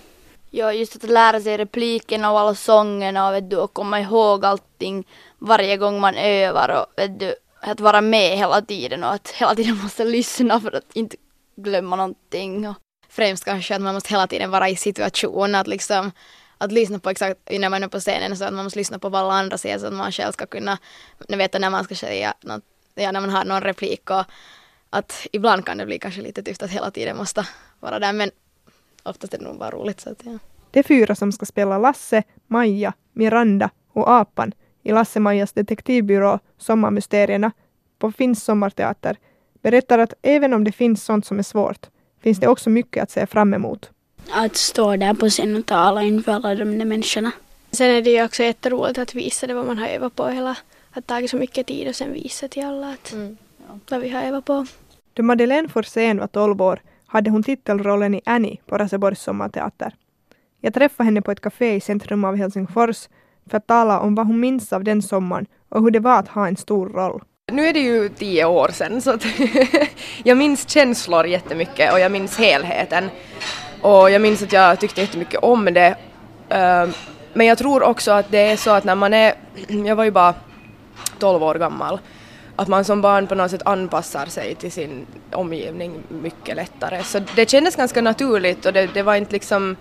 Ja, 0.50 0.72
just 0.72 0.96
att 0.96 1.10
lära 1.10 1.40
sig 1.40 1.56
replikerna 1.56 2.32
och 2.32 2.40
alla 2.40 2.54
sångerna 2.54 3.28
och, 3.28 3.34
vet 3.34 3.50
du, 3.50 3.56
och 3.56 3.72
komma 3.72 4.00
ihåg 4.00 4.44
allting 4.44 5.06
varje 5.38 5.76
gång 5.76 6.00
man 6.00 6.14
övar 6.14 6.68
och 6.68 6.86
vet 7.02 7.20
du, 7.20 7.34
att 7.60 7.80
vara 7.80 8.00
med 8.00 8.38
hela 8.38 8.62
tiden 8.62 9.04
och 9.04 9.12
att 9.12 9.28
hela 9.30 9.54
tiden 9.54 9.78
måste 9.82 10.04
lyssna 10.04 10.60
för 10.60 10.76
att 10.76 10.96
inte 10.96 11.16
glömma 11.56 11.96
någonting. 11.96 12.68
Och 12.68 12.76
främst 13.08 13.44
kanske 13.44 13.76
att 13.76 13.82
man 13.82 13.94
måste 13.94 14.10
hela 14.10 14.26
tiden 14.26 14.50
vara 14.50 14.68
i 14.68 14.76
situationen, 14.76 15.54
att 15.54 15.66
liksom 15.66 16.10
att 16.58 16.72
lyssna 16.72 16.98
på 16.98 17.10
exakt 17.10 17.40
när 17.50 17.68
man 17.68 17.82
är 17.82 17.88
på 17.88 18.00
scenen 18.00 18.36
så 18.36 18.44
att 18.44 18.52
man 18.52 18.64
måste 18.64 18.78
lyssna 18.78 18.98
på 18.98 19.08
vad 19.08 19.20
alla 19.20 19.34
andra 19.34 19.58
säger 19.58 19.78
så 19.78 19.86
att 19.86 19.92
man 19.92 20.12
själv 20.12 20.32
ska 20.32 20.46
kunna 20.46 20.78
veta 21.28 21.58
när 21.58 21.70
man 21.70 21.84
ska 21.84 21.94
säga 21.94 22.34
något, 22.40 22.64
ja, 22.94 23.12
när 23.12 23.20
man 23.20 23.30
har 23.30 23.44
någon 23.44 23.60
replik 23.60 24.10
och 24.10 24.24
att 24.90 25.26
ibland 25.32 25.66
kan 25.66 25.78
det 25.78 25.86
bli 25.86 25.98
kanske 25.98 26.22
lite 26.22 26.42
tyst 26.42 26.62
att 26.62 26.70
hela 26.70 26.90
tiden 26.90 27.16
måste 27.16 27.46
vara 27.80 27.98
där 27.98 28.12
men 28.12 28.30
oftast 29.02 29.34
är 29.34 29.38
det 29.38 29.44
nog 29.44 29.58
bara 29.58 29.70
roligt 29.70 30.00
så 30.00 30.10
att 30.10 30.22
ja. 30.24 30.38
De 30.70 30.82
fyra 30.82 31.14
som 31.14 31.32
ska 31.32 31.46
spela 31.46 31.78
Lasse, 31.78 32.22
Maja, 32.46 32.92
Miranda 33.12 33.70
och 33.92 34.10
Apan 34.10 34.52
i 34.82 34.92
Lasse-Majas 34.92 35.52
detektivbyrå 35.52 36.38
Sommarmysterierna 36.58 37.52
på 37.98 38.12
Finns 38.12 38.44
sommarteater 38.44 39.16
berättar 39.62 39.98
att 39.98 40.14
även 40.22 40.54
om 40.54 40.64
det 40.64 40.72
finns 40.72 41.04
sånt 41.04 41.26
som 41.26 41.38
är 41.38 41.42
svårt 41.42 41.86
finns 42.22 42.40
det 42.40 42.48
också 42.48 42.70
mycket 42.70 43.02
att 43.02 43.10
se 43.10 43.26
fram 43.26 43.54
emot. 43.54 43.90
Att 44.30 44.56
stå 44.56 44.96
där 44.96 45.14
på 45.14 45.28
scen 45.28 45.56
och 45.56 45.66
tala 45.66 46.02
inför 46.02 46.32
alla 46.32 46.54
de 46.54 46.78
där 46.78 46.84
människorna. 46.84 47.32
Sen 47.70 47.90
är 47.90 48.02
det 48.02 48.10
ju 48.10 48.24
också 48.24 48.42
jätteroligt 48.42 48.98
att 48.98 49.14
visa 49.14 49.46
det 49.46 49.54
vad 49.54 49.66
man 49.66 49.78
har 49.78 49.88
övat 49.88 50.14
på 50.16 50.26
hela, 50.28 50.56
att 50.92 51.06
tagit 51.06 51.30
så 51.30 51.36
mycket 51.36 51.66
tid 51.66 51.88
och 51.88 51.94
sen 51.96 52.12
visa 52.12 52.48
till 52.48 52.64
alla 52.64 52.88
att 52.90 53.12
Mm. 53.12 53.36
vad 53.90 54.00
vi 54.00 54.08
har 54.08 54.22
övat 54.22 54.44
på. 54.44 54.66
Då 55.14 55.22
Madeleine 55.22 55.68
Forsén 55.68 56.18
var 56.18 56.26
12 56.26 56.62
år 56.62 56.80
hade 57.06 57.30
hon 57.30 57.42
titelrollen 57.42 58.14
i 58.14 58.20
Annie 58.26 58.60
på 58.66 58.78
Raseborgs 58.78 59.20
sommarteater. 59.22 59.94
Jag 60.60 60.74
träffade 60.74 61.04
henne 61.04 61.22
på 61.22 61.30
ett 61.30 61.40
café 61.40 61.74
i 61.74 61.80
centrum 61.80 62.24
av 62.24 62.36
Helsingfors 62.36 63.08
för 63.50 63.56
att 63.56 63.66
tala 63.66 64.00
om 64.00 64.14
vad 64.14 64.26
hon 64.26 64.40
minns 64.40 64.72
av 64.72 64.84
den 64.84 65.02
sommaren 65.02 65.46
och 65.68 65.82
hur 65.82 65.90
det 65.90 66.00
var 66.00 66.18
att 66.18 66.28
ha 66.28 66.48
en 66.48 66.56
stor 66.56 66.88
roll. 66.88 67.22
Nu 67.52 67.66
är 67.66 67.72
det 67.72 67.80
ju 67.80 68.08
tio 68.08 68.44
år 68.44 68.68
sedan 68.68 69.00
så 69.00 69.10
att 69.10 69.24
jag 70.24 70.36
minns 70.36 70.68
känslor 70.68 71.26
jättemycket 71.26 71.92
och 71.92 72.00
jag 72.00 72.12
minns 72.12 72.38
helheten. 72.38 73.04
Och 73.84 74.10
jag 74.10 74.22
minns 74.22 74.42
att 74.42 74.52
jag 74.52 74.80
tyckte 74.80 75.00
jättemycket 75.00 75.40
om 75.42 75.64
det. 75.64 75.94
Ehm, 76.48 76.92
men 77.32 77.46
jag 77.46 77.58
tror 77.58 77.82
också 77.82 78.12
att 78.12 78.30
det 78.30 78.38
är 78.38 78.56
så 78.56 78.70
att 78.70 78.84
när 78.84 78.94
man 78.94 79.14
är, 79.14 79.34
jag 79.86 79.96
var 79.96 80.04
ju 80.04 80.10
bara 80.10 80.34
12 81.18 81.42
år 81.42 81.54
gammal, 81.54 81.98
att 82.56 82.68
man 82.68 82.84
som 82.84 83.00
barn 83.02 83.26
på 83.26 83.34
något 83.34 83.50
sätt 83.50 83.62
anpassar 83.64 84.26
sig 84.26 84.54
till 84.54 84.72
sin 84.72 85.06
omgivning 85.32 86.02
mycket 86.08 86.56
lättare. 86.56 87.02
Så 87.02 87.20
det 87.34 87.50
kändes 87.50 87.76
ganska 87.76 88.02
naturligt 88.02 88.66
och 88.66 88.72
det, 88.72 88.86
det 88.94 89.02
var 89.02 89.14
inte 89.14 89.32
liksom 89.32 89.76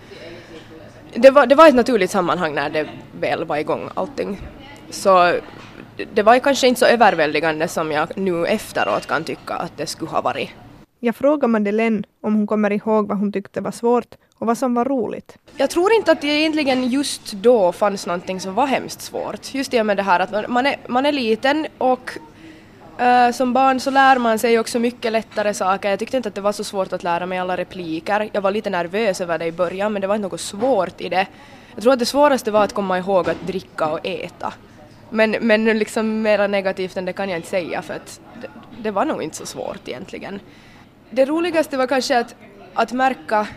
det 1.15 1.31
var, 1.31 1.45
det 1.45 1.55
var 1.55 1.67
ett 1.67 1.75
naturligt 1.75 2.11
sammanhang 2.11 2.53
när 2.53 2.69
det 2.69 2.87
väl 3.19 3.45
var 3.45 3.57
igång 3.57 3.89
allting. 3.93 4.41
Så 4.89 5.23
det- 5.97 6.05
det 6.13 6.23
var 6.23 6.33
ju 6.33 6.39
kanske 6.39 6.67
inte 6.67 6.79
så 6.79 6.85
överväldigande 6.85 7.67
som 7.67 7.91
jag 7.91 8.17
nu 8.17 8.45
efteråt 8.45 9.07
kan 9.07 9.23
tycka 9.23 9.53
att 9.53 9.71
det 9.77 9.85
skulle 9.87 10.11
ha 10.11 10.21
varit. 10.21 10.49
Jag 11.05 11.15
frågar 11.15 11.47
Madeleine 11.47 12.03
om 12.21 12.35
hon 12.35 12.47
kommer 12.47 12.71
ihåg 12.71 13.07
vad 13.07 13.17
hon 13.17 13.31
tyckte 13.31 13.61
var 13.61 13.71
svårt 13.71 14.15
och 14.35 14.47
vad 14.47 14.57
som 14.57 14.73
var 14.73 14.85
roligt. 14.85 15.37
Jag 15.57 15.69
tror 15.69 15.93
inte 15.93 16.11
att 16.11 16.21
det 16.21 16.27
egentligen 16.27 16.89
just 16.89 17.33
då 17.33 17.71
fanns 17.71 18.05
någonting 18.05 18.39
som 18.39 18.53
var 18.53 18.67
hemskt 18.67 19.01
svårt. 19.01 19.53
Just 19.53 19.71
det 19.71 19.83
med 19.83 19.97
det 19.97 20.03
här 20.03 20.19
att 20.19 20.49
man 20.49 20.65
är, 20.65 20.75
man 20.87 21.05
är 21.05 21.11
liten 21.11 21.67
och 21.77 22.11
eh, 22.97 23.31
som 23.31 23.53
barn 23.53 23.79
så 23.79 23.91
lär 23.91 24.17
man 24.17 24.39
sig 24.39 24.59
också 24.59 24.79
mycket 24.79 25.11
lättare 25.11 25.53
saker. 25.53 25.89
Jag 25.89 25.99
tyckte 25.99 26.17
inte 26.17 26.29
att 26.29 26.35
det 26.35 26.41
var 26.41 26.51
så 26.51 26.63
svårt 26.63 26.93
att 26.93 27.03
lära 27.03 27.25
mig 27.25 27.39
alla 27.39 27.57
repliker. 27.57 28.29
Jag 28.33 28.41
var 28.41 28.51
lite 28.51 28.69
nervös 28.69 29.21
över 29.21 29.37
det 29.37 29.45
i 29.45 29.51
början 29.51 29.93
men 29.93 30.01
det 30.01 30.07
var 30.07 30.15
inte 30.15 30.27
något 30.27 30.41
svårt 30.41 31.01
i 31.01 31.09
det. 31.09 31.27
Jag 31.75 31.83
tror 31.83 31.93
att 31.93 31.99
det 31.99 32.05
svåraste 32.05 32.51
var 32.51 32.63
att 32.63 32.73
komma 32.73 32.97
ihåg 32.97 33.29
att 33.29 33.47
dricka 33.47 33.89
och 33.89 34.07
äta. 34.07 34.53
Men, 35.09 35.31
men 35.31 35.65
liksom 35.65 36.21
mera 36.21 36.47
negativt 36.47 36.97
än 36.97 37.05
det 37.05 37.13
kan 37.13 37.29
jag 37.29 37.39
inte 37.39 37.49
säga 37.49 37.81
för 37.81 37.93
att 37.93 38.21
det, 38.41 38.47
det 38.83 38.91
var 38.91 39.05
nog 39.05 39.23
inte 39.23 39.37
så 39.37 39.45
svårt 39.45 39.87
egentligen. 39.87 40.39
Det 41.15 41.25
roligaste 41.25 41.77
var 41.77 41.87
kanske 41.87 42.19
att, 42.19 42.35
att 42.73 42.91
märka 42.91 43.47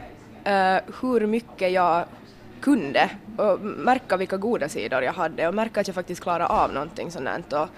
eh, 0.45 0.77
hur 1.01 1.27
mycket 1.27 1.73
jag 1.73 2.05
kunde 2.61 3.11
och 3.37 3.61
märka 3.61 4.17
vilka 4.17 4.37
goda 4.37 4.69
sidor 4.69 5.03
jag 5.03 5.13
hade 5.13 5.49
och 5.49 5.55
märka 5.55 5.81
att 5.81 5.89
jag 5.89 5.95
faktiskt 5.95 6.23
klarade 6.23 6.47
av 6.47 6.73
någonting 6.73 7.11
sånt 7.11 7.29
här 7.29 7.43
och, 7.63 7.69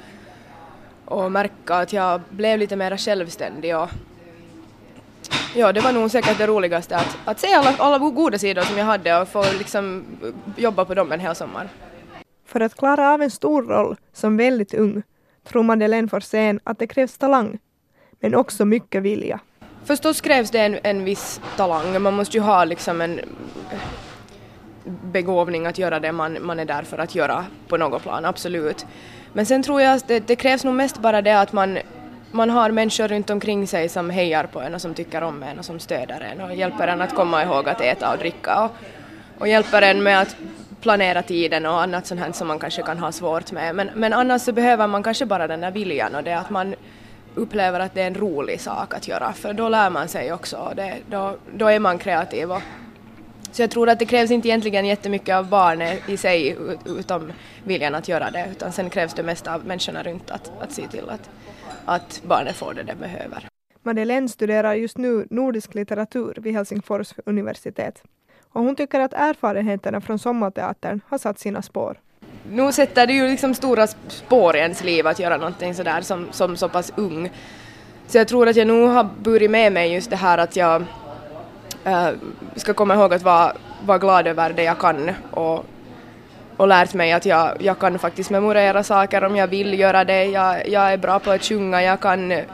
och 1.15 1.33
märka 1.33 1.75
att 1.75 1.93
jag 1.93 2.21
blev 2.31 2.59
lite 2.59 2.77
mer 2.77 2.97
självständig 2.97 3.77
och 3.77 3.89
ja, 5.55 5.73
det 5.73 5.81
var 5.81 5.93
nog 5.93 6.11
säkert 6.11 6.39
det 6.39 6.47
roligaste 6.47 6.97
att, 6.97 7.19
att 7.25 7.41
se 7.41 7.53
alla, 7.55 7.75
alla 7.79 7.99
goda 7.99 8.39
sidor 8.39 8.63
som 8.63 8.79
jag 8.79 8.85
hade 8.85 9.21
och 9.21 9.29
få 9.29 9.45
liksom 9.59 10.05
jobba 10.57 10.85
på 10.85 10.95
dem 10.95 11.13
en 11.13 11.21
hel 11.21 11.35
sommar. 11.35 11.69
För 12.47 12.61
att 12.61 12.75
klara 12.75 13.15
av 13.15 13.23
en 13.23 13.31
stor 13.31 13.63
roll 13.63 13.97
som 14.13 14.37
väldigt 14.37 14.75
ung 14.75 15.03
tror 15.45 15.63
Madeleine 15.63 16.09
Forsén 16.09 16.61
att 16.65 16.79
det 16.79 16.87
krävs 16.87 17.19
talang, 17.19 17.59
men 18.21 18.35
också 18.35 18.65
mycket 18.65 19.03
vilja. 19.03 19.41
Förstås 19.89 20.21
krävs 20.21 20.51
det 20.51 20.59
en, 20.61 20.79
en 20.83 21.05
viss 21.05 21.41
talang, 21.57 22.03
man 22.03 22.15
måste 22.15 22.37
ju 22.37 22.43
ha 22.43 22.65
liksom 22.65 23.01
en 23.01 23.19
eh, 23.19 23.79
begåvning 24.85 25.67
att 25.67 25.79
göra 25.79 26.01
det 26.01 26.13
man, 26.13 26.39
man 26.41 26.61
är 26.61 26.65
där 26.65 26.83
för 26.83 26.99
att 26.99 27.15
göra 27.15 27.45
på 27.69 27.77
något 27.77 28.03
plan, 28.03 28.25
absolut. 28.25 28.87
Men 29.33 29.47
sen 29.47 29.63
tror 29.63 29.83
jag 29.83 29.97
att 29.97 30.09
det, 30.09 30.27
det 30.27 30.37
krävs 30.37 30.65
nog 30.65 30.75
mest 30.75 30.99
bara 30.99 31.23
det 31.23 31.41
att 31.41 31.53
man, 31.53 31.79
man 32.31 32.51
har 32.51 32.71
människor 32.71 33.09
runt 33.09 33.31
omkring 33.31 33.67
sig 33.67 33.89
som 33.89 34.11
hejar 34.11 34.45
på 34.45 34.61
en 34.61 34.75
och 34.75 34.81
som 34.81 34.95
tycker 34.95 35.23
om 35.23 35.43
en 35.43 35.59
och 35.59 35.65
som 35.65 35.81
stöder 35.81 36.21
en 36.21 36.41
och 36.41 36.55
hjälper 36.55 36.89
en 36.89 37.03
att 37.03 37.15
komma 37.15 37.43
ihåg 37.43 37.69
att 37.69 37.81
äta 37.81 38.13
och 38.13 38.19
dricka 38.19 38.65
och, 38.65 38.71
och 39.39 39.49
hjälper 39.49 39.83
en 39.83 40.03
med 40.03 40.21
att 40.21 40.37
planera 40.81 41.23
tiden 41.23 41.67
och 41.67 41.83
annat 41.83 42.07
sånt 42.07 42.21
här 42.21 42.33
som 42.33 42.49
man 42.49 42.59
kanske 42.59 42.83
kan 42.83 42.99
ha 42.99 43.13
svårt 43.13 43.53
med. 43.53 43.75
Men, 43.75 43.91
men 43.95 44.13
annars 44.13 44.43
så 44.43 44.53
behöver 44.53 44.87
man 44.87 45.03
kanske 45.03 45.27
bara 45.27 45.47
den 45.47 45.61
där 45.61 45.71
viljan 45.71 46.15
och 46.15 46.25
det 46.25 46.39
att 46.39 46.51
man 46.51 46.75
upplever 47.35 47.81
att 47.81 47.95
det 47.95 48.03
är 48.03 48.07
en 48.07 48.15
rolig 48.15 48.61
sak 48.61 48.95
att 48.95 49.09
göra 49.09 49.33
för 49.33 49.53
då 49.53 49.69
lär 49.69 49.91
man 49.91 50.09
sig 50.09 50.33
också 50.33 50.57
och 50.57 50.77
det, 50.77 50.99
då, 51.11 51.37
då 51.55 51.67
är 51.67 51.79
man 51.79 51.99
kreativ. 51.99 52.53
Och, 52.53 52.63
så 53.53 53.63
jag 53.63 53.71
tror 53.71 53.89
att 53.89 53.99
det 53.99 54.07
krävs 54.07 54.31
inte 54.31 54.49
egentligen 54.49 54.87
jättemycket 54.87 55.35
av 55.35 55.49
barnet 55.49 56.09
i 56.09 56.17
sig 56.17 56.57
utom 56.87 57.33
viljan 57.65 57.95
att 57.95 58.09
göra 58.09 58.31
det 58.31 58.49
utan 58.51 58.73
sen 58.73 58.91
krävs 58.91 59.15
det 59.15 59.23
mest 59.23 59.47
av 59.47 59.67
människorna 59.67 60.03
runt 60.03 60.31
att, 60.31 60.53
att 60.61 60.73
se 60.73 60.89
till 60.89 61.09
att, 61.11 61.31
att 61.85 62.23
barnet 62.27 62.57
får 62.57 62.75
det 62.75 62.83
det 62.83 62.95
behöver. 62.95 63.49
Madeleine 63.83 64.29
studerar 64.29 64.75
just 64.75 64.99
nu 64.99 65.27
nordisk 65.31 65.75
litteratur 65.75 66.35
vid 66.39 66.55
Helsingfors 66.55 67.15
universitet. 67.27 68.03
Och 68.53 68.63
hon 68.63 68.77
tycker 68.77 69.01
att 69.01 69.13
erfarenheterna 69.13 70.01
från 70.01 70.19
sommarteatern 70.19 71.01
har 71.07 71.19
satt 71.19 71.39
sina 71.39 71.63
spår. 71.63 72.01
Nu 72.51 72.73
sätter 72.73 73.07
det 73.07 73.13
ju 73.13 73.29
liksom 73.29 73.55
stora 73.55 73.87
spår 74.09 74.57
i 74.57 74.59
ens 74.59 74.85
liv 74.85 75.07
att 75.07 75.19
göra 75.19 75.37
någonting 75.37 75.75
sådär 75.75 76.01
som, 76.01 76.29
som 76.31 76.57
så 76.57 76.69
pass 76.69 76.93
ung. 76.97 77.31
Så 78.07 78.19
jag 78.19 78.29
tror 78.29 78.49
att 78.49 78.57
jag 78.57 78.67
nu 78.67 78.87
har 78.87 79.09
burit 79.23 79.51
med 79.51 79.73
mig 79.73 79.93
just 79.93 80.11
det 80.11 80.17
här 80.17 80.39
att 80.39 80.57
jag 80.57 80.85
äh, 81.85 82.09
ska 82.57 82.75
komma 82.75 82.95
ihåg 82.95 83.15
att 83.15 83.23
vara, 83.23 83.53
vara 83.87 83.99
glad 83.99 84.27
över 84.27 84.53
det 84.53 84.63
jag 84.63 84.79
kan 84.79 85.11
och, 85.31 85.65
och 86.57 86.69
lärt 86.69 86.95
mig 86.95 87.13
att 87.13 87.27
jag, 87.27 87.57
jag 87.61 87.79
kan 87.79 87.99
faktiskt 87.99 88.31
memorera 88.31 88.83
saker 88.83 89.25
om 89.25 89.37
jag 89.37 89.47
vill 89.47 89.79
göra 89.79 90.05
det. 90.05 90.25
Jag, 90.25 90.69
jag 90.69 90.93
är 90.93 90.97
bra 90.97 91.19
på 91.19 91.31
att 91.31 91.45
sjunga, 91.45 91.83
jag 91.83 92.01
kan 92.01 92.33
eh, 92.33 92.45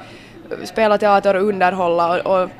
spela 0.65 0.99
teater 0.99 1.37
och 1.37 1.43
underhålla 1.43 2.09
och, 2.09 2.43
och, 2.43 2.51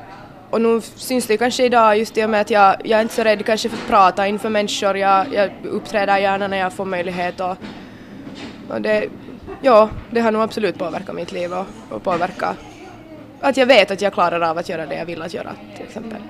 och 0.55 0.61
nu 0.61 0.81
syns 0.81 1.27
det 1.27 1.37
kanske 1.37 1.65
idag 1.65 1.97
just 1.97 2.17
i 2.17 2.25
och 2.25 2.29
med 2.29 2.41
att 2.41 2.49
jag, 2.49 2.75
jag 2.83 2.97
är 2.97 3.01
inte 3.01 3.13
så 3.13 3.23
rädd 3.23 3.45
kanske 3.45 3.69
för 3.69 3.77
att 3.77 3.87
prata 3.87 4.27
inför 4.27 4.49
människor. 4.49 4.97
Jag, 4.97 5.33
jag 5.33 5.51
uppträder 5.63 6.17
gärna 6.17 6.47
när 6.47 6.57
jag 6.57 6.73
får 6.73 6.85
möjlighet 6.85 7.39
och, 7.39 7.57
och 8.69 8.81
det, 8.81 9.09
ja, 9.61 9.89
det 10.11 10.19
har 10.19 10.31
nog 10.31 10.41
absolut 10.41 10.77
påverkat 10.77 11.15
mitt 11.15 11.31
liv 11.31 11.53
och, 11.53 11.65
och 11.89 12.03
påverkat 12.03 12.55
att 13.41 13.57
jag 13.57 13.65
vet 13.65 13.91
att 13.91 14.01
jag 14.01 14.13
klarar 14.13 14.41
av 14.41 14.57
att 14.57 14.69
göra 14.69 14.85
det 14.85 14.95
jag 14.95 15.05
vill 15.05 15.21
att 15.21 15.33
göra 15.33 15.55
till 15.75 15.85
exempel. 15.85 16.21
Mm. 16.21 16.27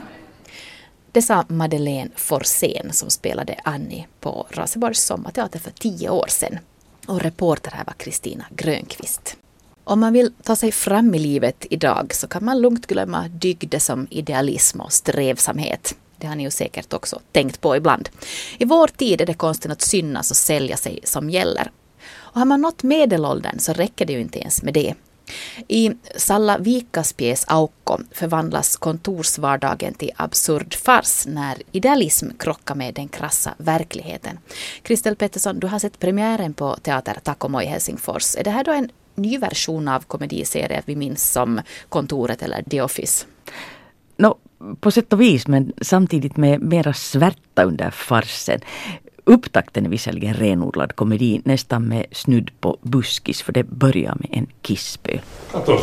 Det 1.12 1.22
sa 1.22 1.46
Madeleine 1.48 2.12
Forsén 2.15 2.94
som 2.94 3.10
spelade 3.10 3.55
Annie 3.63 4.08
på 4.20 4.48
Raseborgs 4.50 5.03
sommarteater 5.03 5.60
för 5.60 5.72
tio 5.72 6.10
år 6.10 6.27
sedan. 6.29 6.60
Och 7.08 7.22
reporter 7.22 7.72
här 7.72 7.86
var 7.86 7.94
Kristina 7.94 8.46
Grönqvist. 8.50 9.38
Om 9.87 9.99
man 9.99 10.13
vill 10.13 10.31
ta 10.43 10.55
sig 10.55 10.71
fram 10.71 11.15
i 11.15 11.19
livet 11.19 11.65
idag 11.69 12.13
så 12.13 12.27
kan 12.27 12.45
man 12.45 12.61
lugnt 12.61 12.87
glömma 12.87 13.27
dygder 13.27 13.79
som 13.79 14.07
idealism 14.09 14.81
och 14.81 14.93
strävsamhet. 14.93 15.95
Det 16.17 16.27
har 16.27 16.35
ni 16.35 16.43
ju 16.43 16.51
säkert 16.51 16.93
också 16.93 17.19
tänkt 17.31 17.61
på 17.61 17.75
ibland. 17.75 18.09
I 18.57 18.65
vår 18.65 18.87
tid 18.87 19.21
är 19.21 19.25
det 19.25 19.33
konsten 19.33 19.71
att 19.71 19.81
synas 19.81 20.31
och 20.31 20.37
sälja 20.37 20.77
sig 20.77 20.99
som 21.03 21.29
gäller. 21.29 21.71
Och 22.13 22.39
har 22.39 22.45
man 22.45 22.61
nått 22.61 22.83
medelåldern 22.83 23.59
så 23.59 23.73
räcker 23.73 24.05
det 24.05 24.13
ju 24.13 24.21
inte 24.21 24.39
ens 24.39 24.63
med 24.63 24.73
det. 24.73 24.93
I 25.67 25.91
Salla 26.15 26.57
Vikas 26.57 27.13
pjäs 27.13 27.45
Aukko 27.47 27.97
förvandlas 28.11 28.77
kontorsvardagen 28.77 29.93
till 29.93 30.11
absurd 30.15 30.73
fars 30.73 31.25
när 31.27 31.61
idealism 31.71 32.29
krockar 32.39 32.75
med 32.75 32.93
den 32.93 33.07
krassa 33.07 33.53
verkligheten. 33.57 34.39
Kristel 34.81 35.15
Pettersson, 35.15 35.59
du 35.59 35.67
har 35.67 35.79
sett 35.79 35.99
premiären 35.99 36.53
på 36.53 36.75
Teater 36.75 37.17
Takomo 37.23 37.61
i 37.61 37.65
Helsingfors. 37.65 38.35
Är 38.35 38.43
det 38.43 38.51
här 38.51 38.63
då 38.63 38.71
en 38.71 38.89
ny 39.15 39.38
version 39.38 39.88
av 39.88 40.00
komediserier 40.07 40.84
vi 40.86 40.95
minns 40.95 41.31
som 41.31 41.62
Kontoret 41.89 42.41
eller 42.41 42.63
The 42.63 42.81
Office? 42.81 43.25
No, 44.17 44.38
på 44.79 44.91
sätt 44.91 45.13
och 45.13 45.22
vis, 45.22 45.48
men 45.48 45.74
samtidigt 45.81 46.38
med 46.38 46.62
mera 46.62 46.93
svärta 46.93 47.63
under 47.63 47.91
farsen. 47.91 48.60
Upptakten 49.24 49.86
är 49.86 49.89
visserligen 49.89 50.34
renodlad 50.34 50.95
komedi, 50.95 51.41
nästan 51.45 51.88
med 51.88 52.05
snudd 52.12 52.51
på 52.60 52.77
buskis, 52.81 53.41
för 53.41 53.53
det 53.53 53.63
börjar 53.63 54.15
med 54.19 54.29
en 54.31 54.48
kisspöl. 54.62 55.22
Katos, 55.51 55.81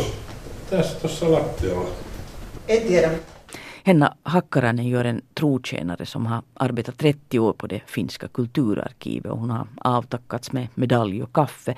tässä 0.69 0.99
tuossa 0.99 1.31
lattialla. 1.31 1.89
En 2.67 2.87
tiedä. 2.87 3.09
Henna 3.85 4.13
Hakkarainen 4.23 4.87
gör 4.87 5.05
en 5.05 5.21
trotjänare 5.33 6.05
som 6.05 6.25
har 6.25 6.41
arbetat 6.53 6.97
30 6.97 7.39
år 7.39 7.53
på 7.53 7.67
det 7.67 7.81
finska 7.85 8.27
kulturarkivet 8.27 9.31
och 9.31 9.39
hon 9.39 9.49
har 9.49 9.67
avtackats 9.77 10.51
med 10.51 10.67
medalj 10.75 11.23
och 11.23 11.33
kaffe 11.33 11.75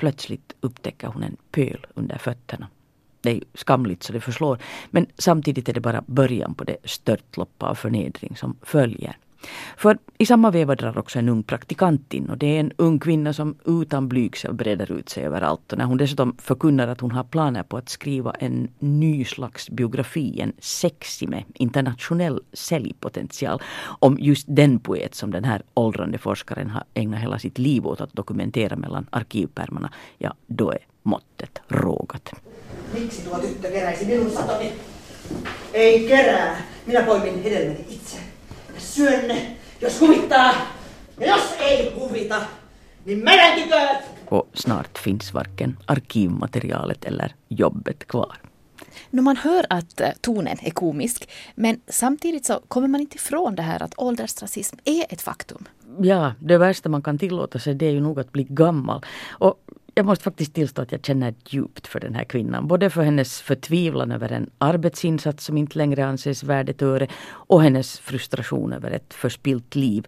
plötsligt 0.00 0.52
upptäcker 0.60 1.06
hon 1.06 1.22
en 1.22 1.36
pöl 1.50 1.86
under 1.94 2.18
fötterna. 2.18 2.68
Det 3.20 3.30
är 3.30 3.40
skamligt 3.54 4.02
så 4.02 4.12
det 4.12 4.20
förslår 4.20 4.58
men 4.90 5.06
samtidigt 5.18 5.68
är 5.68 5.72
det 5.72 5.80
bara 5.80 6.04
början 6.06 6.54
på 6.54 6.64
det 6.64 6.76
störtlopp 6.84 7.62
av 7.62 7.74
förnedring 7.74 8.36
som 8.36 8.56
följer. 8.62 9.16
För 9.76 9.98
i 10.18 10.26
samma 10.26 10.50
veva 10.50 10.74
drar 10.74 10.98
också 10.98 11.18
en 11.18 11.28
ung 11.28 11.42
praktikant 11.42 12.14
in 12.14 12.30
och 12.30 12.38
det 12.38 12.46
är 12.46 12.60
en 12.60 12.72
ung 12.76 12.98
kvinna 12.98 13.32
som 13.32 13.54
utan 13.64 14.08
blygsel 14.08 14.54
breder 14.54 14.92
ut 14.92 15.08
sig 15.08 15.24
överallt. 15.24 15.72
Och 15.72 15.78
när 15.78 15.84
hon 15.84 15.98
dessutom 15.98 16.36
förkunnar 16.38 16.88
att 16.88 17.00
hon 17.00 17.10
har 17.10 17.24
planer 17.24 17.62
på 17.62 17.76
att 17.76 17.88
skriva 17.88 18.32
en 18.38 18.68
ny 18.78 19.24
slags 19.24 19.70
biografi, 19.70 20.40
en 20.40 20.52
sexig 20.58 21.28
med 21.28 21.44
internationell 21.54 22.40
säljpotential 22.52 23.62
om 24.00 24.16
just 24.20 24.46
den 24.48 24.78
poet 24.78 25.14
som 25.14 25.30
den 25.30 25.44
här 25.44 25.62
åldrande 25.74 26.18
forskaren 26.18 26.70
har 26.70 26.84
ägnat 26.94 27.20
hela 27.20 27.38
sitt 27.38 27.58
liv 27.58 27.86
åt 27.86 28.00
att 28.00 28.12
dokumentera 28.12 28.76
mellan 28.76 29.06
arkivpärmarna, 29.10 29.92
ja 30.18 30.34
då 30.46 30.70
är 30.70 30.78
måttet 31.02 31.60
rågat. 31.68 32.32
Miksi 32.94 33.22
tuo 33.22 33.38
tyttö 33.38 33.70
keräisi 33.70 34.06
minun 34.06 34.30
satoni? 34.30 34.72
Ei 35.72 36.08
kerää. 36.08 36.62
Minä 36.86 37.02
poimin 37.02 37.42
hedelmäni 37.42 37.84
itse. 37.88 38.29
Syön 38.90 39.28
ne, 39.28 39.56
jos 39.80 40.00
huvittaa. 40.00 40.52
Ja 41.20 41.26
jos 41.26 41.52
ei 41.60 41.92
huvita, 41.94 42.36
niin 43.04 43.18
menänkikööt! 43.18 43.98
Och 44.28 44.50
snart 44.54 44.98
finns 44.98 45.34
varken 45.34 45.76
arkivmaterialet 45.86 47.04
eller 47.04 47.34
jobbet 47.48 48.06
kvar. 48.06 48.36
No, 49.10 49.22
man 49.22 49.36
hör 49.36 49.66
att 49.70 50.00
eh, 50.00 50.10
tonen 50.20 50.56
är 50.62 50.70
komisk, 50.70 51.28
men 51.54 51.80
samtidigt 51.88 52.46
så 52.46 52.60
kommer 52.68 52.88
man 52.88 53.00
inte 53.00 53.16
ifrån 53.16 53.54
det 53.54 53.62
här 53.62 53.82
att 53.82 53.94
åldersrasism 53.96 54.76
är 54.84 55.04
ett 55.08 55.22
faktum. 55.22 55.68
Ja, 56.00 56.32
det 56.40 56.58
värsta 56.58 56.88
man 56.88 57.02
kan 57.02 57.18
tillåta 57.18 57.58
sig 57.58 57.74
det 57.74 57.86
är 57.86 57.92
ju 57.92 58.00
nog 58.00 58.20
att 58.20 58.32
bli 58.32 58.46
gammal. 58.48 59.04
Och 59.28 59.60
jag 60.00 60.06
måste 60.06 60.24
faktiskt 60.24 60.54
tillstå 60.54 60.82
att 60.82 60.92
jag 60.92 61.04
känner 61.04 61.34
djupt 61.48 61.86
för 61.86 62.00
den 62.00 62.14
här 62.14 62.24
kvinnan. 62.24 62.68
Både 62.68 62.90
för 62.90 63.02
hennes 63.02 63.40
förtvivlan 63.40 64.12
över 64.12 64.32
en 64.32 64.50
arbetsinsats 64.58 65.44
som 65.44 65.56
inte 65.56 65.78
längre 65.78 66.06
anses 66.06 66.42
värd 66.42 66.68
ett 66.68 66.82
öre 66.82 67.08
och 67.28 67.62
hennes 67.62 67.98
frustration 67.98 68.72
över 68.72 68.90
ett 68.90 69.14
förspilt 69.14 69.74
liv. 69.74 70.06